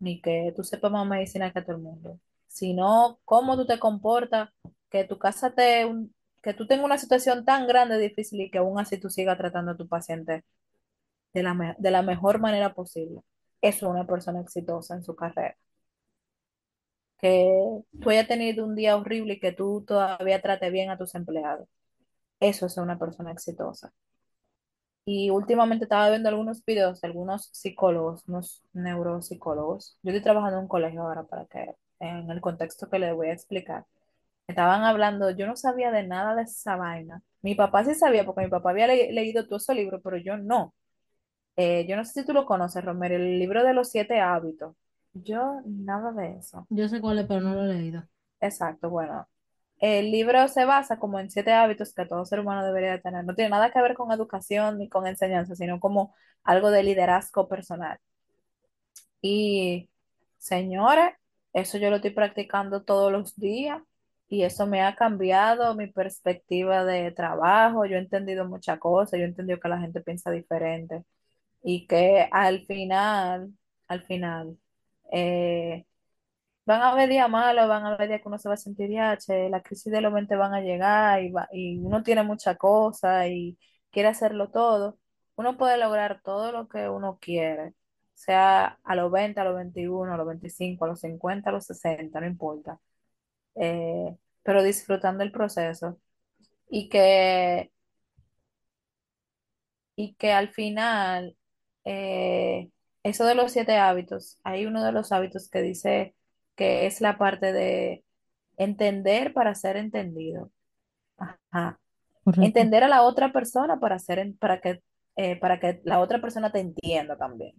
[0.00, 4.50] ni que tú sepas más medicina que todo el mundo, sino cómo tú te comportas,
[4.90, 8.58] que tu casa te, un- que tú tengas una situación tan grande, difícil y que
[8.58, 10.44] aún así tú sigas tratando a tu paciente
[11.34, 13.20] de la, de la mejor manera posible.
[13.62, 15.56] Eso es una persona exitosa en su carrera.
[17.24, 21.14] Que tú hayas tenido un día horrible y que tú todavía trates bien a tus
[21.16, 21.68] empleados.
[22.40, 23.92] Eso es una persona exitosa.
[25.06, 29.98] Y últimamente estaba viendo algunos videos de algunos psicólogos, unos neuropsicólogos.
[30.02, 33.28] Yo estoy trabajando en un colegio ahora para que, en el contexto que les voy
[33.28, 33.84] a explicar.
[34.48, 37.22] Estaban hablando, yo no sabía de nada de esa vaina.
[37.42, 40.36] Mi papá sí sabía, porque mi papá había le- leído todo ese libro, pero yo
[40.38, 40.74] no.
[41.56, 44.76] Eh, yo no sé si tú lo conoces, Romero, el libro de los siete hábitos.
[45.14, 46.66] Yo nada de eso.
[46.70, 48.02] Yo sé cuál es, pero no lo he leído.
[48.40, 49.26] Exacto, bueno.
[49.78, 53.24] El libro se basa como en siete hábitos que todo ser humano debería de tener.
[53.24, 57.48] No tiene nada que ver con educación ni con enseñanza, sino como algo de liderazgo
[57.48, 57.98] personal.
[59.20, 59.88] Y,
[60.38, 61.14] señores,
[61.52, 63.82] eso yo lo estoy practicando todos los días
[64.28, 67.86] y eso me ha cambiado mi perspectiva de trabajo.
[67.86, 71.04] Yo he entendido muchas cosas, yo he entendido que la gente piensa diferente
[71.62, 73.52] y que al final,
[73.88, 74.58] al final,
[75.14, 75.86] eh,
[76.66, 78.88] Van a haber días malos, van a haber días que uno se va a sentir
[79.26, 82.56] che, la crisis de los 20 van a llegar y, va- y uno tiene mucha
[82.56, 83.58] cosa y
[83.90, 84.98] quiere hacerlo todo.
[85.36, 87.74] Uno puede lograr todo lo que uno quiere,
[88.14, 91.66] sea a los 20, a los 21, a los 25, a los 50, a los
[91.66, 92.80] 60, no importa.
[93.56, 95.98] Eh, pero disfrutando el proceso
[96.70, 97.72] y que,
[99.96, 101.36] y que al final,
[101.84, 102.70] eh,
[103.04, 106.16] eso de los siete hábitos, hay uno de los hábitos que dice
[106.56, 108.04] que es la parte de
[108.58, 110.50] Entender para ser entendido.
[111.18, 111.80] Ajá.
[112.24, 112.44] Correcto.
[112.46, 114.82] Entender a la otra persona para ser, para que,
[115.16, 117.54] eh, para que la otra persona te entienda también.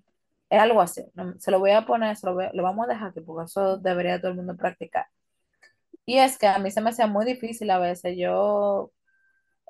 [0.49, 1.03] Es algo así.
[1.15, 3.45] No, se lo voy a poner, se lo, voy- lo vamos a dejar aquí porque
[3.45, 5.07] eso debería todo el mundo practicar.
[6.05, 8.15] Y es que a mí se me hacía muy difícil a veces.
[8.17, 8.91] Yo,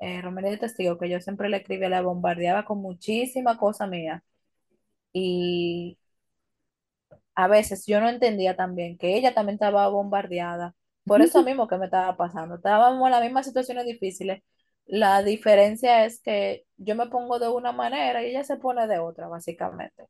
[0.00, 4.24] eh, Romelio de testigo, que yo siempre le escribía, la bombardeaba con muchísima cosa mía.
[5.18, 5.98] Y
[7.34, 10.74] a veces yo no entendía también que ella también estaba bombardeada
[11.04, 12.56] por eso mismo que me estaba pasando.
[12.56, 14.42] Estábamos en las mismas situaciones difíciles.
[14.86, 18.98] La diferencia es que yo me pongo de una manera y ella se pone de
[18.98, 20.06] otra, básicamente.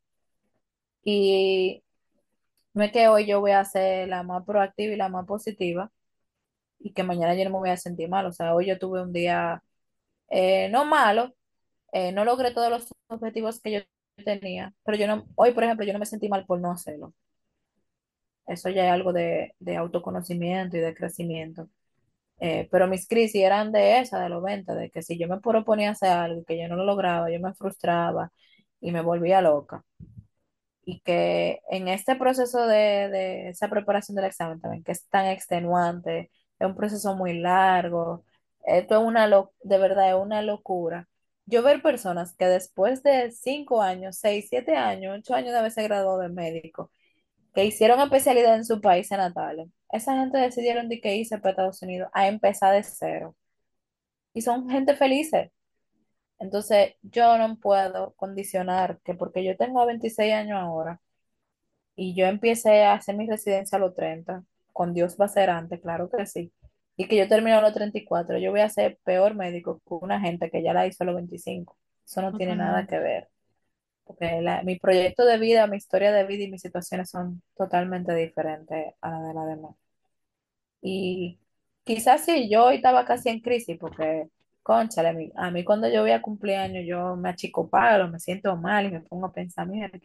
[1.05, 1.83] Y
[2.75, 5.92] no es que hoy yo voy a ser la más proactiva y la más positiva
[6.79, 8.27] y que mañana yo no me voy a sentir mal.
[8.27, 9.62] O sea, hoy yo tuve un día
[10.31, 11.35] eh, no malo,
[11.92, 13.81] eh, no logré todos los objetivos que yo
[14.24, 17.14] tenía, pero yo no, hoy por ejemplo, yo no me sentí mal por no hacerlo.
[18.46, 21.68] Eso ya es algo de, de autoconocimiento y de crecimiento.
[22.40, 25.40] Eh, pero mis crisis eran de esa, de los 20, de que si yo me
[25.40, 28.33] proponía hacer algo que yo no lo lograba, yo me frustraba
[28.81, 29.85] y me volvía loca.
[30.85, 35.26] Y que en este proceso de, de esa preparación del examen también, que es tan
[35.26, 38.24] extenuante, es un proceso muy largo,
[38.64, 41.09] esto es una, lo- de verdad, es una locura.
[41.46, 45.82] Yo ver personas que después de 5 años, 6 7 años, 8 años de haberse
[45.85, 46.90] graduado de médico,
[47.54, 51.82] que hicieron especialidad en su país natal, esa gente decidieron de que irse para Estados
[51.82, 53.37] Unidos a empezar de cero.
[54.35, 55.50] Y son gente felices.
[56.38, 61.00] Entonces, yo no puedo condicionar que porque yo tengo 26 años ahora
[61.96, 65.50] y yo empecé a hacer mi residencia a los 30 con Dios va a ser
[65.50, 66.52] antes, claro que sí,
[66.96, 70.20] y que yo termino a los 34 yo voy a ser peor médico que una
[70.20, 71.76] gente que ya la hizo a los 25.
[72.06, 73.28] Eso no tiene nada que ver,
[74.04, 78.14] porque la- mi proyecto de vida, mi historia de vida y mis situaciones son totalmente
[78.14, 79.76] diferentes a la de la demás.
[80.80, 81.38] Y
[81.85, 84.28] quizás sí, yo estaba casi en crisis porque,
[84.62, 88.56] cónchale, a mí, a mí cuando yo voy a cumpleaños yo me achicopalo, me siento
[88.56, 89.98] mal y me pongo a pensar, mira, yo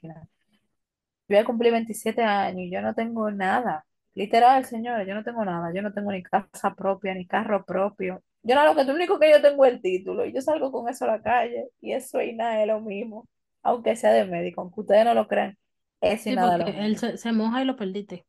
[1.27, 3.85] voy a cumplir 27 años y yo no tengo nada.
[4.13, 5.73] Literal, señores, yo no tengo nada.
[5.73, 8.23] Yo no tengo ni casa propia, ni carro propio.
[8.43, 10.71] Yo no, lo que lo único que yo tengo es el título y yo salgo
[10.71, 13.27] con eso a la calle y eso y nada es lo mismo,
[13.63, 15.57] aunque sea de médico, aunque ustedes no lo crean,
[16.01, 16.97] eso y Sí, nada es lo él mismo.
[16.97, 18.25] se, se moja y lo perdiste.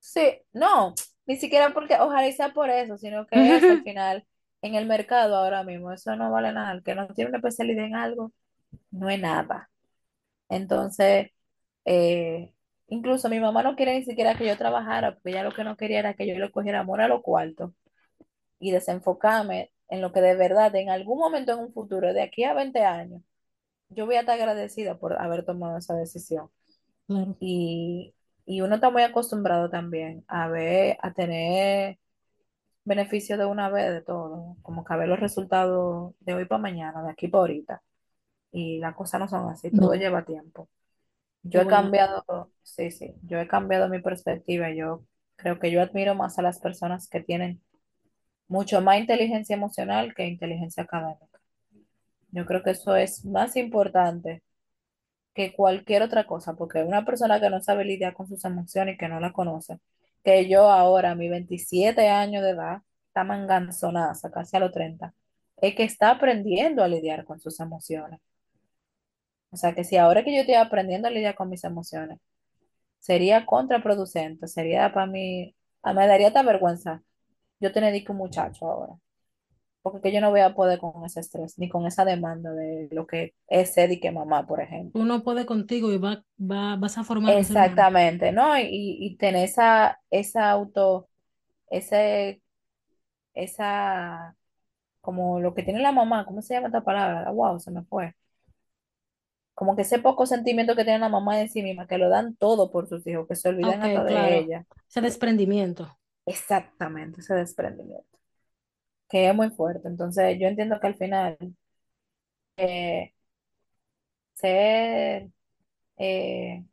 [0.00, 3.36] Sí, no, ni siquiera porque ojalá y sea por eso, sino que
[3.68, 4.26] al final
[4.62, 6.72] en el mercado ahora mismo, eso no vale nada.
[6.72, 8.32] El que no tiene una especialidad en algo,
[8.90, 9.70] no es nada.
[10.48, 11.30] Entonces,
[11.86, 12.54] eh,
[12.88, 15.76] incluso mi mamá no quiere ni siquiera que yo trabajara, porque ella lo que no
[15.76, 17.72] quería era que yo le cogiera amor a los cuartos
[18.60, 22.44] y desenfocarme en lo que de verdad en algún momento en un futuro, de aquí
[22.44, 23.22] a 20 años,
[23.90, 26.50] yo voy a estar agradecida por haber tomado esa decisión.
[27.06, 27.36] Claro.
[27.40, 28.14] Y,
[28.46, 31.98] y uno está muy acostumbrado también a ver, a tener
[32.84, 36.62] beneficio de una vez de todo, como que a ver los resultados de hoy para
[36.62, 37.82] mañana, de aquí para ahorita.
[38.52, 40.68] Y las cosas no son así, todo No, lleva tiempo.
[41.50, 41.66] Qué Yo he bueno.
[41.66, 42.24] cambiado,
[42.62, 44.70] sí, sí, yo he cambiado mi perspectiva.
[44.72, 45.04] Yo
[45.36, 47.62] creo que yo admiro más a las personas que tienen
[48.48, 51.40] mucho más inteligencia emocional que inteligencia académica.
[52.30, 54.42] Yo creo que eso es más importante
[55.34, 58.98] que cualquier otra cosa, porque una persona que no sabe lidiar con sus emociones y
[58.98, 59.78] que no la conoce,
[60.24, 65.14] que yo ahora, a mis 27 años de edad, está manganzonaza, casi a los 30,
[65.58, 68.20] es que está aprendiendo a lidiar con sus emociones.
[69.50, 72.18] O sea, que si ahora que yo estoy aprendiendo a lidiar con mis emociones,
[73.00, 77.02] sería contraproducente, sería para mí, a- me daría esta vergüenza
[77.60, 78.94] yo tener que un muchacho ahora,
[79.82, 82.88] porque que yo no voy a poder con ese estrés, ni con esa demanda de
[82.92, 85.02] lo que es ser y que mamá, por ejemplo.
[85.02, 87.38] Uno puede contigo y va, va, vas a formar.
[87.38, 88.58] Exactamente, ¿no?
[88.58, 88.66] Y,
[89.00, 91.08] y tener esa, esa auto,
[91.70, 92.42] ese,
[93.34, 94.36] esa,
[95.00, 97.30] como lo que tiene la mamá, ¿cómo se llama esta palabra?
[97.32, 98.14] Wow, se me fue.
[99.58, 102.36] Como que ese poco sentimiento que tiene la mamá de sí misma, que lo dan
[102.36, 104.66] todo por sus hijos, que se olvidan Ok, hasta de ella.
[104.88, 105.98] Ese desprendimiento.
[106.26, 108.18] Exactamente, ese desprendimiento,
[109.08, 109.88] que es muy fuerte.
[109.88, 111.36] Entonces, yo entiendo que al final,
[112.56, 113.12] eh,
[114.34, 115.28] ser,
[115.96, 116.64] eh,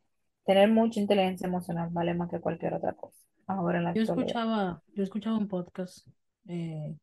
[0.44, 3.18] tener mucha inteligencia emocional vale más que cualquier otra cosa,
[3.48, 4.26] ahora en la Yo actualidad.
[4.28, 6.06] escuchaba, yo escuchaba un podcast
[6.48, 6.96] eh,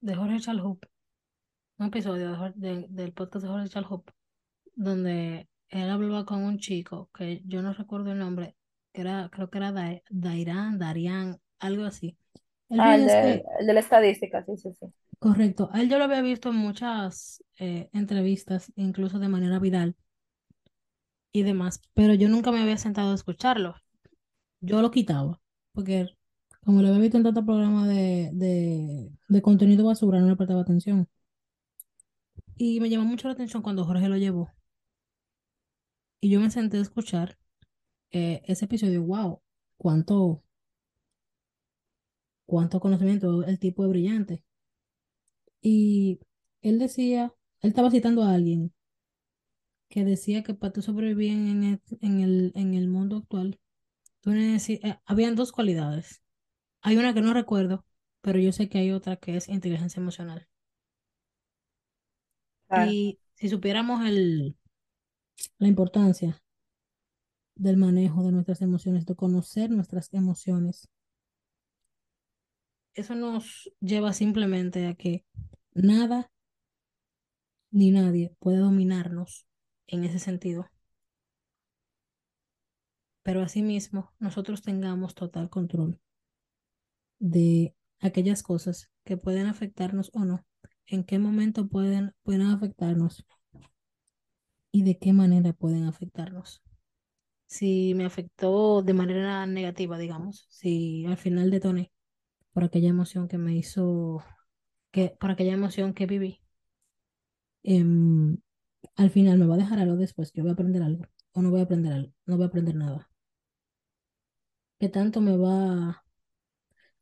[0.00, 0.84] de Jorge Chalhoup,
[1.78, 4.10] un episodio de del podcast de Jorge Chalhoup,
[4.78, 8.56] donde él hablaba con un chico que yo no recuerdo el nombre,
[8.92, 12.18] que era, creo que era Dai- Dairán, Darián, algo así.
[12.70, 14.86] El Ah, el de, el de la estadística, sí, sí, sí.
[15.18, 19.96] correcto, a él yo lo había visto en muchas eh, entrevistas, incluso de manera viral
[21.32, 23.74] y demás, pero yo nunca me había sentado a escucharlo.
[24.60, 25.40] Yo lo quitaba,
[25.72, 26.08] porque
[26.64, 30.62] como lo había visto en tantos programas de, de, de contenido basura, no le prestaba
[30.62, 31.08] atención.
[32.58, 34.50] Y me llamó mucho la atención cuando Jorge lo llevó.
[36.20, 37.38] Y yo me senté a escuchar
[38.12, 39.02] eh, ese episodio.
[39.04, 39.42] ¡Wow!
[39.78, 40.42] ¿Cuánto,
[42.46, 43.44] cuánto conocimiento!
[43.44, 44.42] El tipo es brillante.
[45.62, 46.18] Y
[46.62, 48.72] él decía, él estaba citando a alguien
[49.90, 54.80] que decía que para tú sobrevivir en el, en el, en el mundo tú necesi-
[54.84, 56.22] eh, habían dos cualidades.
[56.82, 57.84] Hay una que no recuerdo,
[58.22, 60.48] pero yo sé que hay otra que es inteligencia emocional.
[62.68, 64.56] Claro, Y si supiéramos el,
[65.58, 66.40] la importancia
[67.54, 70.88] del manejo de nuestras emociones, de conocer nuestras emociones,
[72.94, 75.24] eso nos lleva simplemente a que
[75.72, 76.30] nada
[77.70, 79.46] ni nadie puede dominarnos
[79.86, 80.68] en ese sentido,
[83.22, 86.00] pero asimismo nosotros tengamos total control
[87.18, 90.44] de aquellas cosas que pueden afectarnos o no,
[90.86, 93.26] en qué momento pueden, pueden afectarnos
[94.72, 96.62] y de qué manera pueden afectarnos.
[97.46, 101.92] Si me afectó de manera negativa, digamos, si al final detoné
[102.52, 104.22] por aquella emoción que me hizo,
[104.92, 106.42] que, por aquella emoción que viví,
[107.62, 108.38] em,
[108.96, 111.50] al final me va a dejar algo después, yo voy a aprender algo o no
[111.50, 113.10] voy a aprender algo, no voy a aprender nada.
[114.80, 116.04] ¿Qué tanto me va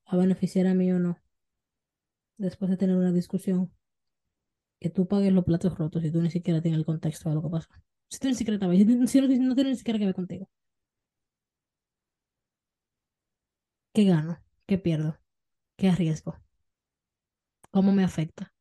[0.07, 1.17] a beneficiar a mí o no
[2.39, 3.71] después de tener una discusión?
[4.81, 7.43] Que tú pagues los platos rotos y tú ni siquiera tienes el contexto de lo
[7.43, 7.69] que pasó.
[8.09, 10.49] Si tú ni siquiera sabes, si, no, si no tiene ni siquiera que ver contigo.
[13.93, 14.41] ¿Qué gano?
[14.67, 15.19] ¿Qué pierdo?
[15.77, 16.37] ¿Qué arriesgo?
[17.71, 18.53] ¿Cómo me afecta?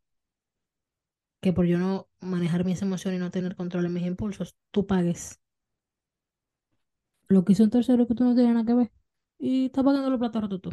[1.42, 4.86] Que por yo no manejar mis emociones y no tener control en mis impulsos, tú
[4.86, 5.40] pagues
[7.28, 8.92] lo que hizo un tercero que tú no tienes nada que ver
[9.40, 10.70] y estás pagando los platos rotos tú.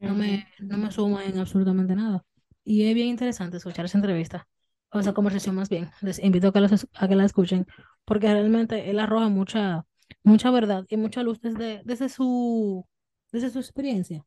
[0.00, 2.24] No me, no me suma en absolutamente nada.
[2.64, 4.48] Y es bien interesante escuchar esa entrevista,
[4.90, 5.90] o esa conversación más bien.
[6.02, 7.66] Les invito a que, es- a que la escuchen,
[8.04, 9.84] porque realmente él arroja mucha,
[10.22, 12.86] mucha verdad y mucha luz desde, desde su,
[13.32, 14.24] desde su experiencia,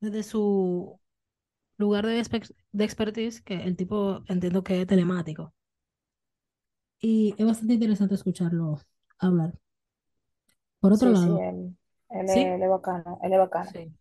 [0.00, 1.00] desde su
[1.78, 2.22] lugar de,
[2.72, 5.54] de expertise, que el tipo entiendo que es telemático.
[6.98, 8.80] Y es bastante interesante escucharlo
[9.18, 9.58] hablar.
[10.80, 11.76] Por otro Sí, sí, lado, él,
[12.10, 12.56] él es, ¿sí?
[12.56, 13.72] él es bacano, él es bacano.
[13.72, 13.92] Sí.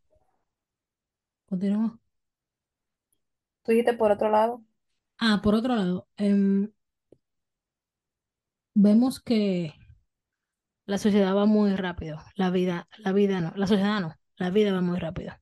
[3.69, 4.63] Tú dijiste por otro lado,
[5.19, 6.71] Ah, por otro lado, em,
[8.73, 9.73] vemos que
[10.85, 12.19] La sociedad va muy rápido.
[12.35, 13.53] La vida, la vida no.
[13.55, 14.15] La sociedad no.
[14.37, 15.33] La vida va muy rápido.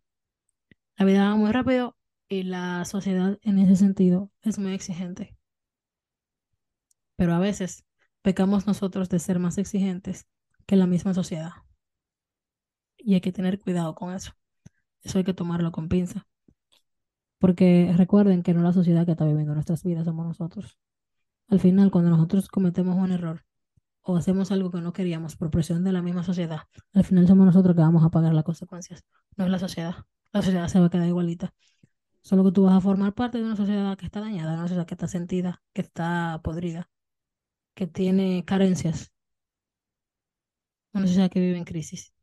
[0.97, 1.95] La vida va muy rápido
[2.29, 5.35] y la sociedad en ese sentido es muy exigente.
[7.15, 7.85] Pero a veces
[8.21, 10.27] pecamos nosotros de ser más exigentes
[10.65, 11.51] que la misma sociedad.
[12.97, 14.33] Y hay que tener cuidado con eso.
[15.01, 16.27] Eso hay que tomarlo con pinza.
[17.39, 20.77] Porque recuerden que no la sociedad que está viviendo nuestras vidas somos nosotros.
[21.49, 23.45] Al final, cuando nosotros cometemos un error
[24.01, 26.61] o hacemos algo que no queríamos por presión de la misma sociedad,
[26.93, 29.95] al final somos nosotros que vamos a pagar las consecuencias, no es la sociedad.
[30.33, 31.53] La sociedad se va a quedar igualita.
[32.21, 34.85] Solo que tú vas a formar parte de una sociedad que está dañada, una sociedad
[34.85, 36.89] que está sentida, que está podrida,
[37.73, 39.11] que tiene carencias,
[40.93, 42.13] una sociedad que vive en crisis.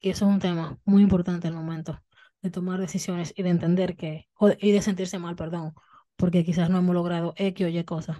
[0.00, 2.00] Y eso es un tema muy importante al momento
[2.42, 4.28] de tomar decisiones y de entender que,
[4.60, 5.74] y de sentirse mal, perdón,
[6.16, 8.18] porque quizás no hemos logrado X o Y cosas.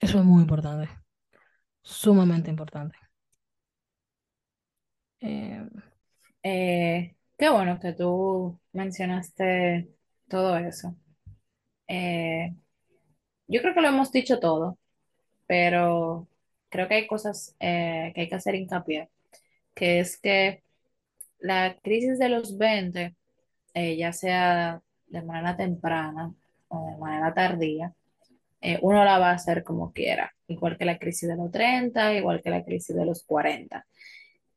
[0.00, 0.88] Eso es muy importante,
[1.82, 2.96] sumamente importante.
[5.20, 5.64] Eh,
[6.42, 9.88] eh, qué bueno que tú mencionaste
[10.28, 10.96] todo eso.
[11.86, 12.54] Eh,
[13.46, 14.78] yo creo que lo hemos dicho todo,
[15.46, 16.28] pero
[16.68, 19.10] creo que hay cosas que hay que hacer hincapié,
[19.74, 20.64] que es que
[21.42, 23.14] la crisis de los 20,
[23.74, 26.34] eh, ya sea de manera temprana
[26.68, 27.94] o de manera tardía,
[28.60, 32.14] eh, uno la va a hacer como quiera, igual que la crisis de los 30,
[32.14, 33.86] igual que la crisis de los 40.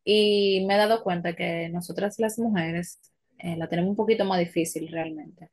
[0.04, 3.00] Y me he dado cuenta que nosotras las mujeres
[3.40, 5.50] eh, la tenemos un poquito más difícil realmente,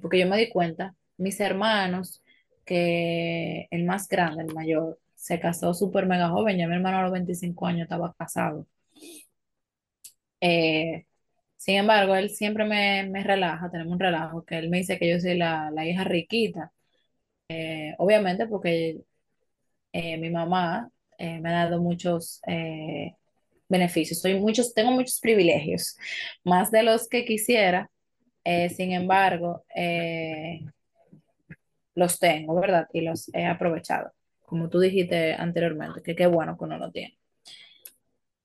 [0.00, 2.22] porque yo me di cuenta, mis hermanos,
[2.64, 7.02] que el más grande, el mayor, se casó súper mega joven, ya mi hermano a
[7.02, 8.66] los 25 años estaba casado.
[10.46, 11.06] Eh,
[11.56, 15.08] sin embargo, él siempre me, me relaja, tenemos un relajo, que él me dice que
[15.10, 16.72] yo soy la, la hija riquita,
[17.48, 19.02] Eh, obviamente porque
[19.92, 22.40] eh, mi mamá me ha dado muchos
[23.68, 25.96] beneficios, soy muchos, tengo muchos privilegios,
[26.44, 27.90] más de los que quisiera,
[28.76, 29.64] sin embargo,
[31.94, 32.88] los tengo, ¿verdad?
[32.92, 34.12] Y los he aprovechado,
[34.42, 37.18] como tú dijiste anteriormente, que qué bueno que uno lo tiene.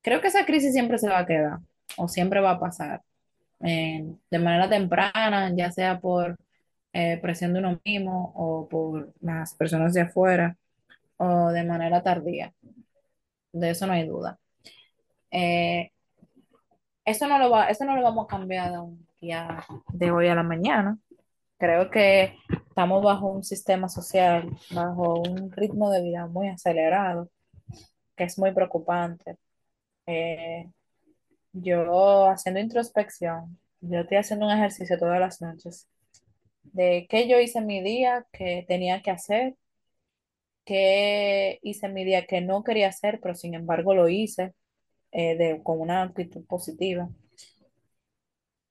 [0.02, 1.60] Creo que esa crisis siempre se va a quedar
[2.00, 3.02] o siempre va a pasar
[3.62, 6.38] eh, de manera temprana, ya sea por
[6.94, 10.58] eh, presión de uno mismo o por las personas de afuera
[11.18, 12.54] o de manera tardía.
[13.52, 14.40] De eso no hay duda.
[15.32, 15.92] Eh,
[17.06, 19.38] eso no lo va, eso no lo vamos a cambiar de
[19.94, 20.98] de hoy a la mañana.
[21.58, 22.36] Creo que
[22.70, 27.30] estamos bajo un sistema social, bajo un ritmo de vida muy acelerado,
[28.16, 29.38] que es muy preocupante.
[31.54, 35.88] Yo haciendo introspección, yo estoy haciendo un ejercicio todas las noches
[36.64, 39.56] de qué yo hice mi día que tenía que hacer,
[40.66, 44.54] qué hice mi día que no quería hacer, pero sin embargo lo hice
[45.12, 47.10] eh, de, con una actitud positiva.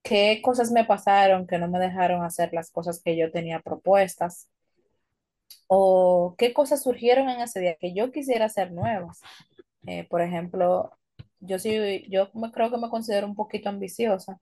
[0.02, 4.48] ¿Qué cosas me pasaron que no me dejaron hacer las cosas que yo tenía propuestas?
[5.66, 9.20] ¿O qué cosas surgieron en ese día que yo quisiera hacer nuevas?
[9.86, 10.97] Eh, por ejemplo,
[11.41, 14.41] yo sí, yo me, creo que me considero un poquito ambiciosa.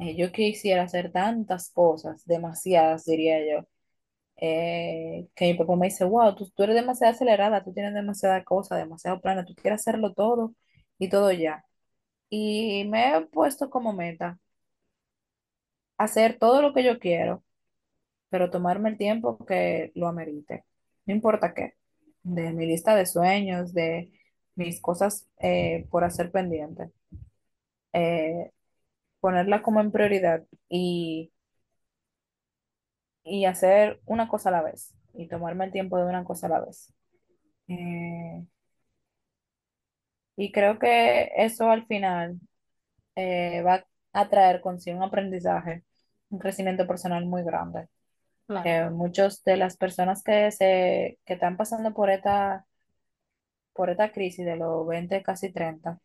[0.00, 3.66] Eh, yo quisiera hacer tantas cosas, demasiadas, diría yo,
[4.36, 8.44] eh, que mi papá me dice, wow, tú, tú eres demasiado acelerada, tú tienes demasiada
[8.44, 10.54] cosa, demasiado planes, tú quieres hacerlo todo
[10.98, 11.64] y todo ya.
[12.30, 14.38] Y me he puesto como meta
[15.96, 17.44] hacer todo lo que yo quiero,
[18.30, 20.64] pero tomarme el tiempo que lo amerite,
[21.06, 21.74] no importa qué,
[22.22, 24.12] de mi lista de sueños, de
[24.58, 26.92] mis cosas eh, por hacer pendiente,
[27.92, 28.52] eh,
[29.20, 31.32] ponerla como en prioridad y,
[33.24, 36.50] y hacer una cosa a la vez y tomarme el tiempo de una cosa a
[36.50, 36.92] la vez.
[37.68, 38.44] Eh,
[40.36, 42.38] y creo que eso al final
[43.16, 45.84] eh, va a traer consigo un aprendizaje,
[46.30, 47.88] un crecimiento personal muy grande.
[48.46, 52.66] Claro, Eh, muchos de las personas que se que están pasando por esta,
[53.78, 56.00] por esta crisis de los 20 casi 30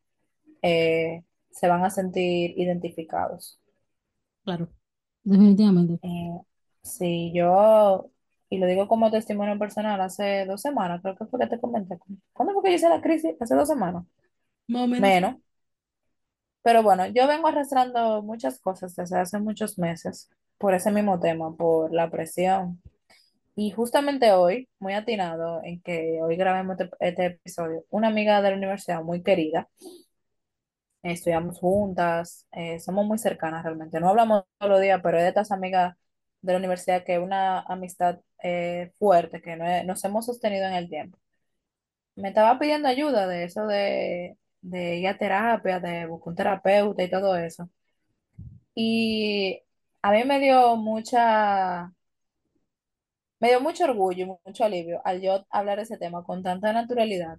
[0.62, 3.60] eh, se van a sentir identificados.
[4.44, 4.70] claro,
[5.24, 6.00] definitivamente.
[6.04, 6.40] Eh,
[6.84, 8.12] sí, yo,
[8.50, 11.98] y lo digo como testimonio personal, hace dos semanas, creo que fue que te comenté.
[12.32, 13.36] ¿Cuándo fue que yo hice la crisis?
[13.42, 14.06] Hace dos semanas.
[14.68, 15.02] Más o menos.
[15.02, 15.36] Menos.
[16.62, 21.56] Pero bueno, yo vengo arrastrando muchas cosas desde hace muchos meses por ese mismo tema,
[21.56, 22.80] por la presión.
[23.56, 28.50] Y justamente hoy, muy atinado en que hoy grabemos este, este episodio, una amiga de
[28.52, 29.70] la universidad muy querida,
[31.04, 34.00] estudiamos juntas, eh, somos muy cercanas realmente.
[34.00, 35.96] No hablamos todos los días, pero es de estas amigas
[36.42, 40.90] de la universidad que es una amistad eh, fuerte, que nos hemos sostenido en el
[40.90, 41.18] tiempo.
[42.16, 47.04] Me estaba pidiendo ayuda de eso de, de ir a terapia, de buscar un terapeuta
[47.04, 47.70] y todo eso.
[48.76, 49.62] Y
[50.02, 51.92] a mí me dio mucha,
[53.44, 56.74] me dio mucho orgullo, y mucho alivio al yo hablar de ese tema con tanta
[56.74, 57.38] naturalidad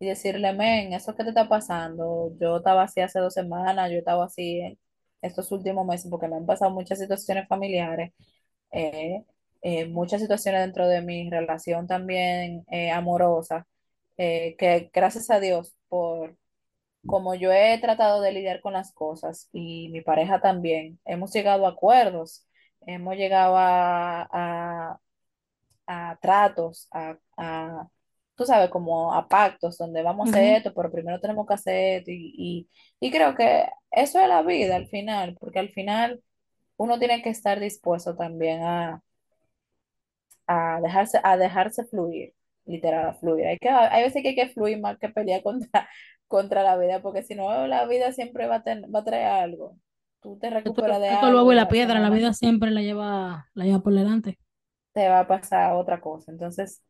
[0.00, 3.98] y decirle, men, eso que te está pasando, yo estaba así hace dos semanas, yo
[3.98, 4.78] estaba así
[5.22, 8.12] estos últimos meses porque me han pasado muchas situaciones familiares,
[8.72, 9.24] eh,
[9.62, 13.66] eh, muchas situaciones dentro de mi relación también eh, amorosa,
[14.16, 16.36] que gracias a Dios por
[17.06, 21.66] como yo he tratado de lidiar con las cosas y mi pareja también, hemos llegado
[21.66, 22.46] a acuerdos,
[22.86, 25.00] hemos llegado a-
[25.88, 27.88] a tratos, a, a,
[28.36, 31.98] tú sabes, como a pactos donde vamos a hacer esto, pero primero tenemos que hacer
[32.00, 36.22] esto y, y, y creo que eso es la vida al final, porque al final
[36.78, 39.02] uno tiene que estar dispuesto también a,
[40.46, 42.34] a dejarse, a dejarse fluir,
[42.66, 43.46] literal, a fluir.
[43.46, 45.88] Hay que, hay veces que hay que fluir más que pelear contra,
[46.26, 49.26] contra la vida, porque si no, la vida siempre va a, ten- va a traer
[49.26, 49.76] algo.
[50.20, 52.82] Tú te recuperas de esto el huevo algo y la piedra, la vida siempre la
[52.82, 54.38] lleva, la lleva por delante.
[54.92, 56.32] Te va a pasar otra cosa.
[56.32, 56.82] Entonces,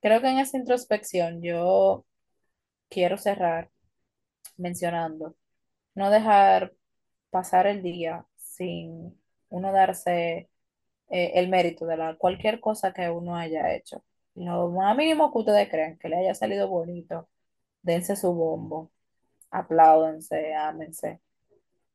[0.00, 2.06] creo que en esa introspección yo
[2.88, 3.70] quiero cerrar
[4.56, 5.36] mencionando,
[5.94, 6.74] no dejar
[7.30, 9.18] pasar el día sin
[9.50, 10.50] uno darse
[11.10, 14.04] eh, el mérito de la, cualquier cosa que uno haya hecho.
[14.34, 17.28] Lo más mínimo que ustedes creen, que le haya salido bonito,
[17.82, 18.92] dense su bombo,
[19.50, 21.20] apláudense, ámense.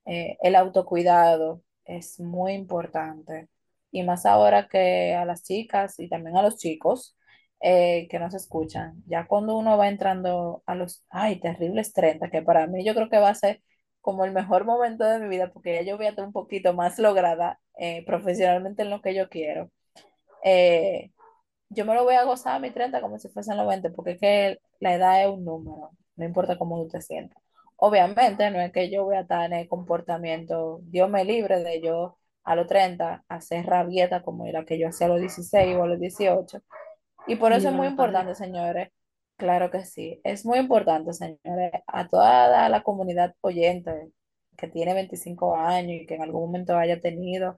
[0.06, 3.50] Eh, el autocuidado es muy importante.
[3.94, 7.18] Y más ahora que a las chicas y también a los chicos
[7.62, 12.41] eh, que nos escuchan, ya cuando uno va entrando a los, ay, terribles 30 que
[12.41, 13.62] para mí yo creo que va a ser
[14.02, 16.74] como el mejor momento de mi vida, porque ya yo voy a estar un poquito
[16.74, 19.72] más lograda eh, profesionalmente en lo que yo quiero.
[20.44, 21.12] Eh,
[21.70, 24.12] yo me lo voy a gozar a mis 30 como si fuesen los 20, porque
[24.14, 27.41] es que la edad es un número, no importa cómo tú te sientas.
[27.78, 31.82] Obviamente, no es que yo voy a estar en el comportamiento, Dios me libre de
[31.82, 35.84] yo a los 30 hacer rabieta como la que yo hacía a los 16 o
[35.84, 36.62] a los 18.
[37.28, 38.89] Y por Y eso es muy importante, señores,
[39.38, 44.12] claro que sí, es muy importante, señores, a toda la comunidad oyente
[44.58, 47.58] que tiene 25 años y que en algún momento haya tenido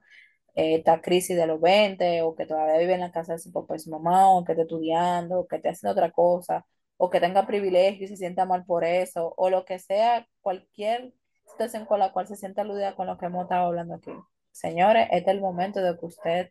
[0.54, 3.52] eh, esta crisis de los 20 o que todavía vive en la casa de su
[3.52, 6.66] papá y su mamá o que esté estudiando o que esté haciendo otra cosa
[6.96, 11.12] o que tenga privilegio y se sienta mal por eso o lo que sea, cualquier
[11.46, 14.12] situación con la cual se sienta aludida con lo que hemos estado hablando aquí.
[14.56, 16.50] Señores, este es el momento de que usted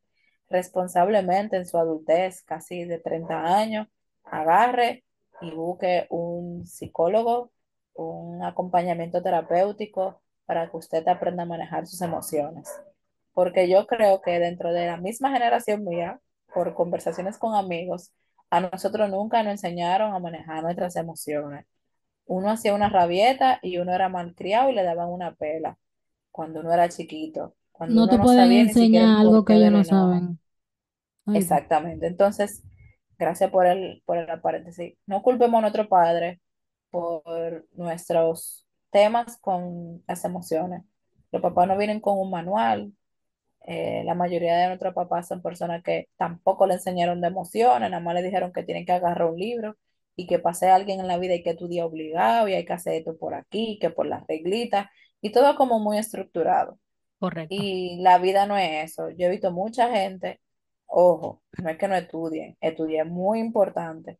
[0.49, 3.87] responsablemente en su adultez, casi de 30 años,
[4.23, 5.03] agarre
[5.41, 7.51] y busque un psicólogo
[7.95, 12.69] un acompañamiento terapéutico para que usted aprenda a manejar sus emociones.
[13.33, 16.19] Porque yo creo que dentro de la misma generación mía,
[16.53, 18.11] por conversaciones con amigos,
[18.51, 21.65] a nosotros nunca nos enseñaron a manejar nuestras emociones.
[22.25, 25.77] Uno hacía una rabieta y uno era malcriado y le daban una pela
[26.31, 30.39] cuando uno era chiquito, cuando No te pueden enseñar algo que ellos no saben.
[31.33, 32.07] Exactamente.
[32.07, 32.63] Entonces,
[33.17, 34.95] gracias por el, por el paréntesis.
[35.05, 36.41] No culpemos a nuestro padre
[36.91, 40.83] por nuestros temas con las emociones.
[41.31, 42.93] Los papás no vienen con un manual.
[43.67, 48.03] Eh, la mayoría de nuestros papás son personas que tampoco le enseñaron de emociones, nada
[48.03, 49.75] más le dijeron que tienen que agarrar un libro
[50.15, 52.73] y que pase a alguien en la vida y que estudiar obligado y hay que
[52.73, 54.87] hacer esto por aquí, que por las reglitas
[55.21, 56.79] y todo como muy estructurado.
[57.19, 57.55] Correcto.
[57.57, 59.09] Y la vida no es eso.
[59.09, 60.41] Yo he visto mucha gente,
[60.85, 64.19] ojo, no es que no estudien, estudiar es muy importante,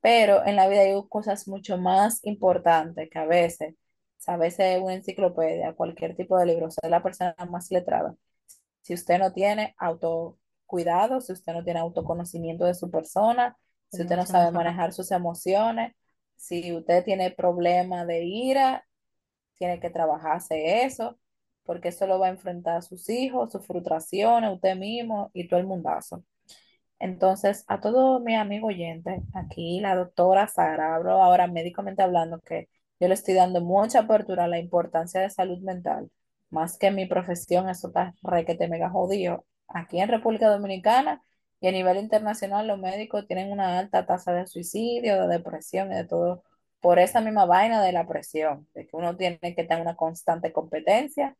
[0.00, 3.74] pero en la vida hay cosas mucho más importantes que a veces,
[4.26, 8.14] a veces una enciclopedia, cualquier tipo de libro, ser la persona más letrada.
[8.82, 13.56] Si usted no tiene autocuidado, si usted no tiene autoconocimiento de su persona,
[13.90, 15.92] si usted no sabe manejar sus emociones,
[16.36, 18.86] si usted tiene problema de ira,
[19.56, 21.18] tiene que trabajarse eso,
[21.66, 25.60] porque eso lo va a enfrentar a sus hijos, sus frustraciones, usted mismo y todo
[25.60, 26.24] el mundazo.
[26.98, 32.68] Entonces, a todos mis amigos oyentes, aquí la doctora Sara, hablo ahora médicamente hablando, que
[33.00, 36.10] yo le estoy dando mucha apertura a la importancia de salud mental,
[36.50, 39.44] más que mi profesión, eso está requete mega jodido.
[39.68, 41.22] Aquí en República Dominicana
[41.60, 45.96] y a nivel internacional, los médicos tienen una alta tasa de suicidio, de depresión y
[45.96, 46.44] de todo,
[46.80, 50.52] por esa misma vaina de la presión, de que uno tiene que tener una constante
[50.52, 51.36] competencia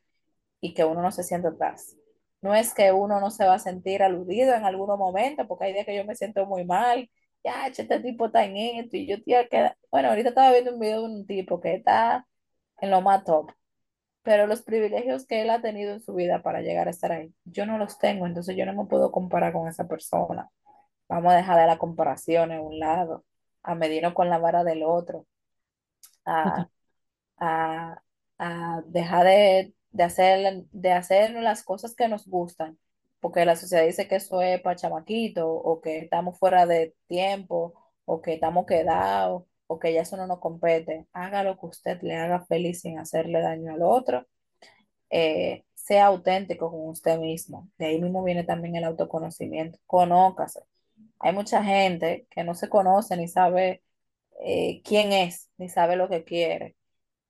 [0.66, 1.96] y que uno no se siente atrás.
[2.42, 5.72] No es que uno no se va a sentir aludido en algunos momentos, porque hay
[5.72, 7.10] días que yo me siento muy mal,
[7.44, 10.80] ya, este tipo está en esto, y yo tía que, bueno, ahorita estaba viendo un
[10.80, 12.26] video de un tipo que está
[12.80, 13.52] en lo más top,
[14.22, 17.34] pero los privilegios que él ha tenido en su vida para llegar a estar ahí,
[17.44, 20.50] yo no los tengo, entonces yo no me puedo comparar con esa persona.
[21.08, 23.24] Vamos a dejar de la comparación en un lado,
[23.62, 25.26] a medirnos con la vara del otro,
[26.24, 26.68] a
[27.38, 28.02] a,
[28.38, 32.78] a dejar de, de hacer, de hacer las cosas que nos gustan,
[33.20, 37.74] porque la sociedad dice que eso es para chamaquito, o que estamos fuera de tiempo,
[38.04, 41.06] o que estamos quedados, o que ya eso no nos compete.
[41.12, 44.26] Haga lo que usted le haga feliz sin hacerle daño al otro.
[45.10, 47.70] Eh, sea auténtico con usted mismo.
[47.78, 49.78] De ahí mismo viene también el autoconocimiento.
[49.86, 50.60] Conócase.
[51.20, 53.82] Hay mucha gente que no se conoce ni sabe
[54.40, 56.76] eh, quién es, ni sabe lo que quiere.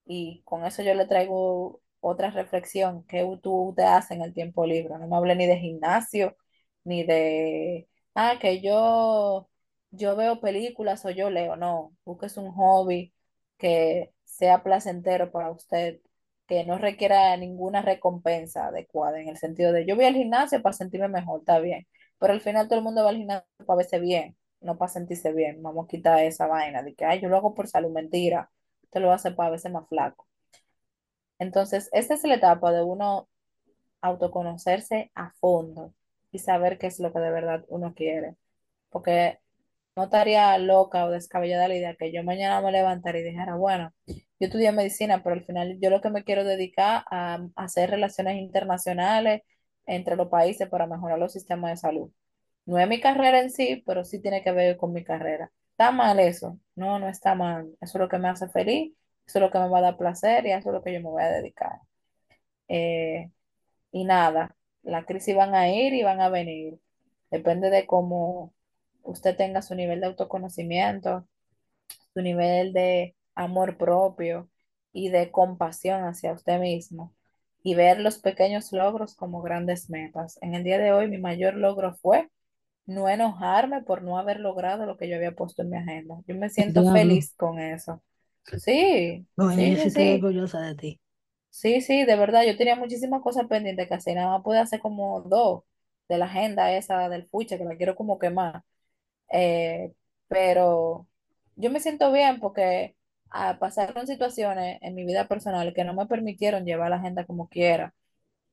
[0.07, 4.67] Y con eso yo le traigo otra reflexión que tú te haces en el tiempo
[4.67, 4.99] libre.
[4.99, 6.37] No me hable ni de gimnasio,
[6.85, 9.49] ni de, ah, que yo,
[9.91, 11.57] yo veo películas o yo leo.
[11.57, 13.13] No, busques un hobby
[13.59, 16.01] que sea placentero para usted,
[16.47, 20.73] que no requiera ninguna recompensa adecuada, en el sentido de, yo voy al gimnasio para
[20.75, 21.87] sentirme mejor, está bien.
[22.19, 25.33] Pero al final todo el mundo va al gimnasio para verse bien, no para sentirse
[25.33, 25.63] bien.
[25.63, 28.51] Vamos a quitar esa vaina de que, ay, yo lo hago por salud, mentira
[28.91, 30.27] te lo hace para verse más flaco.
[31.39, 33.29] Entonces, esta es la etapa de uno
[34.01, 35.95] autoconocerse a fondo
[36.33, 38.37] y saber qué es lo que de verdad uno quiere.
[38.91, 39.39] Porque
[39.97, 43.93] no estaría loca o descabellada la idea que yo mañana me levantara y dijera, bueno,
[44.07, 47.91] yo estudié medicina, pero al final yo lo que me quiero dedicar a, a hacer
[47.91, 49.43] relaciones internacionales
[49.87, 52.11] entre los países para mejorar los sistemas de salud.
[52.67, 55.53] No es mi carrera en sí, pero sí tiene que ver con mi carrera.
[55.73, 56.59] ¿Está mal eso?
[56.75, 57.69] No, no está mal.
[57.81, 58.93] Eso es lo que me hace feliz,
[59.27, 61.01] eso es lo que me va a dar placer y eso es lo que yo
[61.01, 61.81] me voy a dedicar.
[62.69, 63.31] Eh,
[63.93, 66.79] y nada, las crisis van a ir y van a venir.
[67.31, 68.55] Depende de cómo
[69.03, 71.27] usted tenga su nivel de autoconocimiento,
[72.15, 74.49] su nivel de amor propio
[74.93, 77.15] y de compasión hacia usted mismo
[77.63, 80.39] y ver los pequeños logros como grandes metas.
[80.41, 82.31] En el día de hoy, mi mayor logro fue
[82.87, 86.17] no enojarme por no haber logrado lo que yo había puesto en mi agenda.
[86.29, 87.01] Yo me siento diablo.
[87.01, 88.03] feliz con eso.
[88.47, 89.27] Sí,
[89.85, 90.09] estoy sí.
[90.09, 91.01] orgullosa de ti.
[91.51, 94.79] Sí, sí, de verdad, yo tenía muchísimas cosas pendientes que hacer, nada más pude hacer
[94.81, 95.65] como dos
[96.09, 98.63] de la agenda esa del fuche, que la quiero como quemar.
[99.33, 99.95] Eh,
[100.29, 101.09] pero
[101.57, 102.97] yo me siento bien porque
[103.31, 107.49] ah, pasaron situaciones en mi vida personal que no me permitieron llevar la agenda como
[107.49, 107.95] quiera.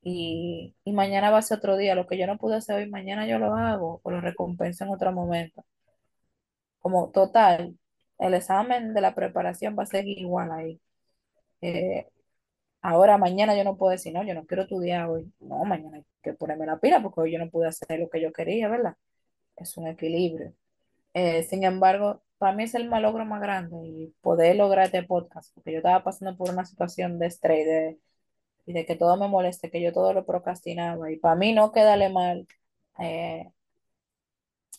[0.04, 1.96] Y, y mañana va a ser otro día.
[1.96, 4.91] Lo que yo no pude hacer hoy, mañana yo lo hago o lo recompenso en
[4.91, 5.66] otro momento.
[6.80, 7.78] Como total,
[8.24, 10.82] el examen de la preparación va a ser igual ahí.
[11.61, 12.07] Eh,
[12.82, 15.32] ahora, mañana yo no puedo decir, no, yo no quiero estudiar hoy.
[15.39, 18.21] No, mañana hay que ponerme la pila porque hoy yo no pude hacer lo que
[18.21, 18.95] yo quería, ¿verdad?
[19.57, 20.53] Es un equilibrio.
[21.13, 25.53] Eh, sin embargo, para mí es el malogro más grande y poder lograr este podcast,
[25.55, 27.97] porque yo estaba pasando por una situación de estrés
[28.65, 31.11] y de que todo me moleste, que yo todo lo procrastinaba.
[31.11, 32.47] Y para mí no quedarle mal
[32.99, 33.51] eh,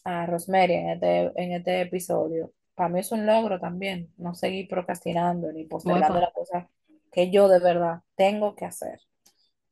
[0.05, 2.53] a Rosemary en este, en este episodio.
[2.75, 6.66] Para mí es un logro también, no seguir procrastinando ni postergando las cosas
[7.12, 9.01] que yo de verdad tengo que hacer.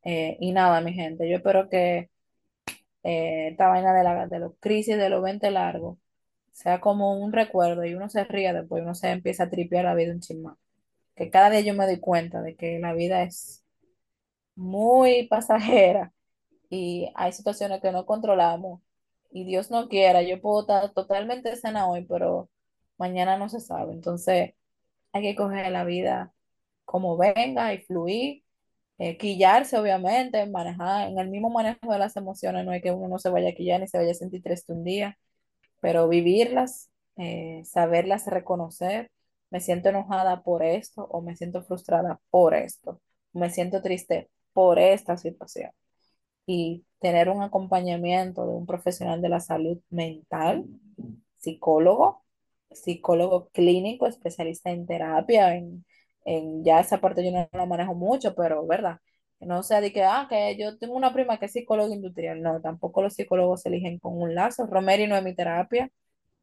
[0.04, 2.10] Eh, y nada, mi gente, yo espero que
[3.02, 5.98] eh, esta vaina de la de los crisis de los 20 largos
[6.52, 9.94] sea como un recuerdo y uno se ría después, uno se empieza a tripear la
[9.94, 10.56] vida un chismán.
[11.16, 13.64] Que cada día yo me doy cuenta de que la vida es
[14.54, 16.12] muy pasajera
[16.70, 18.80] y hay situaciones que no controlamos
[19.30, 22.50] y Dios no quiera, yo puedo estar totalmente sana hoy, pero
[23.02, 23.92] mañana no se sabe.
[23.94, 24.54] Entonces
[25.12, 26.32] hay que coger la vida
[26.84, 28.44] como venga y fluir,
[28.98, 33.08] eh, quillarse obviamente, manejar, en el mismo manejo de las emociones, no es que uno
[33.08, 35.18] no se vaya a quillar ni se vaya a sentir triste un día,
[35.80, 39.10] pero vivirlas, eh, saberlas reconocer.
[39.50, 43.00] Me siento enojada por esto o me siento frustrada por esto.
[43.32, 45.72] Me siento triste por esta situación
[46.46, 50.66] y tener un acompañamiento de un profesional de la salud mental,
[51.38, 52.21] psicólogo,
[52.76, 55.84] psicólogo clínico, especialista en terapia, en,
[56.24, 58.98] en ya esa parte yo no la manejo mucho, pero verdad,
[59.40, 62.60] no sea de que, ah, que yo tengo una prima que es psicólogo industrial, no,
[62.60, 65.90] tampoco los psicólogos se eligen con un lazo, Romeri no es mi terapia,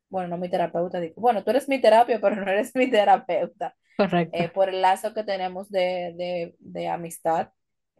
[0.10, 3.76] bueno, no mi terapeuta, digo, bueno, tú eres mi terapia, pero no eres mi terapeuta,
[3.98, 4.32] Correcto.
[4.32, 7.52] eh, por el lazo que tenemos de, de, de amistad,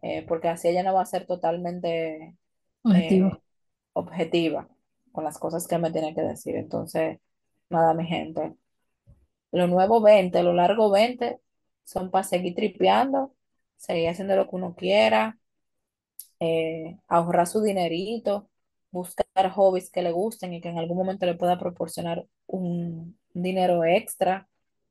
[0.02, 2.38] eh, porque así ella no va a ser totalmente
[2.90, 3.24] eh,
[3.94, 4.70] objetiva
[5.12, 6.56] con las cosas que me tiene que decir.
[6.56, 7.20] Entonces,
[7.70, 8.56] nada, mi gente.
[9.52, 11.40] Lo nuevo 20 lo largo 20
[11.84, 13.36] son para seguir tripeando,
[13.78, 15.40] seguir haciendo lo que uno quiera,
[16.40, 18.50] eh, ahorrar su dinerito,
[18.92, 23.84] buscar hobbies que le gusten y que en algún momento le pueda proporcionar un dinero
[23.86, 24.50] extra,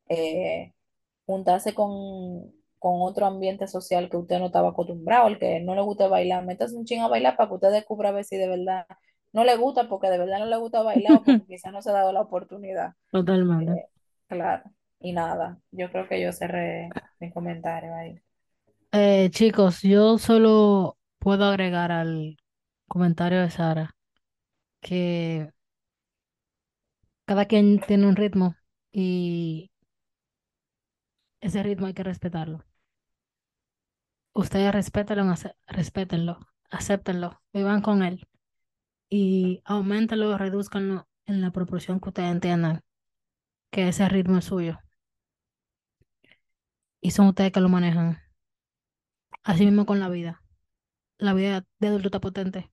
[0.08, 0.72] eh,
[1.26, 5.82] juntarse con, con otro ambiente social que usted no estaba acostumbrado, el que no le
[5.82, 8.48] gusta bailar, métase un ching a bailar para que usted descubra a ver si de
[8.48, 8.86] verdad
[9.38, 11.90] no le gusta, porque de verdad no le gusta bailar o porque quizás no se
[11.90, 12.94] ha dado la oportunidad.
[13.12, 13.72] Totalmente.
[13.72, 13.88] Eh,
[14.26, 14.64] claro,
[14.98, 18.20] y nada, yo creo que yo cerré mi comentario ahí.
[18.92, 22.36] Eh, chicos, yo solo puedo agregar al
[22.88, 23.94] comentario de Sara
[24.80, 25.50] que
[27.26, 28.56] cada quien tiene un ritmo
[28.90, 29.70] y
[31.40, 32.64] ese ritmo hay que respetarlo.
[34.32, 35.34] Ustedes respétenlo,
[35.66, 36.38] respétenlo,
[36.70, 38.27] acéptenlo, vivan con él
[39.10, 42.82] y aumentenlo, reduzcanlo en la proporción que ustedes entiendan
[43.70, 44.78] que ese ritmo es suyo
[47.00, 48.18] y son ustedes que lo manejan.
[49.42, 50.42] Así mismo con la vida.
[51.18, 52.70] La vida de adulto está potente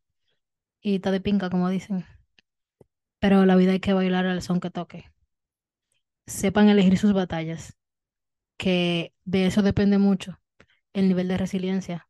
[0.82, 2.06] y está de pinga, como dicen,
[3.20, 5.12] pero la vida hay que bailar al son que toque.
[6.28, 7.76] Sepan elegir sus batallas,
[8.58, 10.40] que de eso depende mucho
[10.94, 12.08] el nivel de resiliencia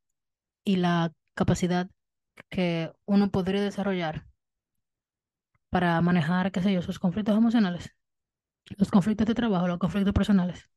[0.64, 1.90] y la capacidad
[2.50, 4.26] que uno podría desarrollar
[5.70, 7.92] para manejar, qué sé yo, sus conflictos emocionales,
[8.78, 10.70] los conflictos de trabajo, los conflictos personales.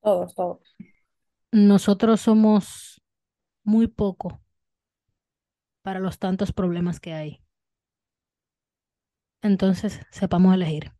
[0.00, 0.76] Todos, todos.
[1.52, 3.00] Nosotros somos
[3.64, 4.40] muy poco
[5.82, 7.42] para los tantos problemas que hay.
[9.42, 10.92] Entonces, sepamos elegir.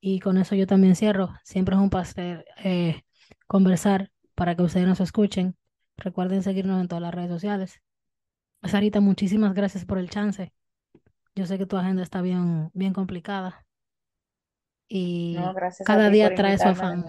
[0.00, 1.34] Y con eso yo también cierro.
[1.44, 3.02] Siempre es un placer eh,
[3.46, 5.56] conversar para que ustedes nos escuchen.
[5.96, 7.82] Recuerden seguirnos en todas las redes sociales.
[8.64, 10.52] Sarita, muchísimas gracias por el chance.
[11.34, 13.64] Yo sé que tu agenda está bien, bien complicada.
[14.88, 15.36] Y
[15.84, 17.04] cada día trae su afán.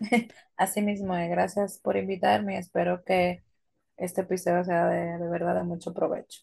[0.56, 2.58] Así mismo, eh, gracias por invitarme.
[2.58, 3.44] Espero que
[3.96, 6.40] este episodio sea de, de, verdad de mucho provecho.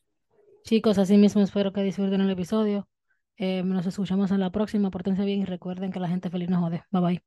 [0.64, 2.88] Chicos, así mismo espero que disfruten el episodio.
[3.36, 4.92] Eh, nos escuchamos en la próxima.
[4.92, 6.84] Pórtense bien y recuerden que la gente feliz no jode.
[6.92, 7.22] Bye bye.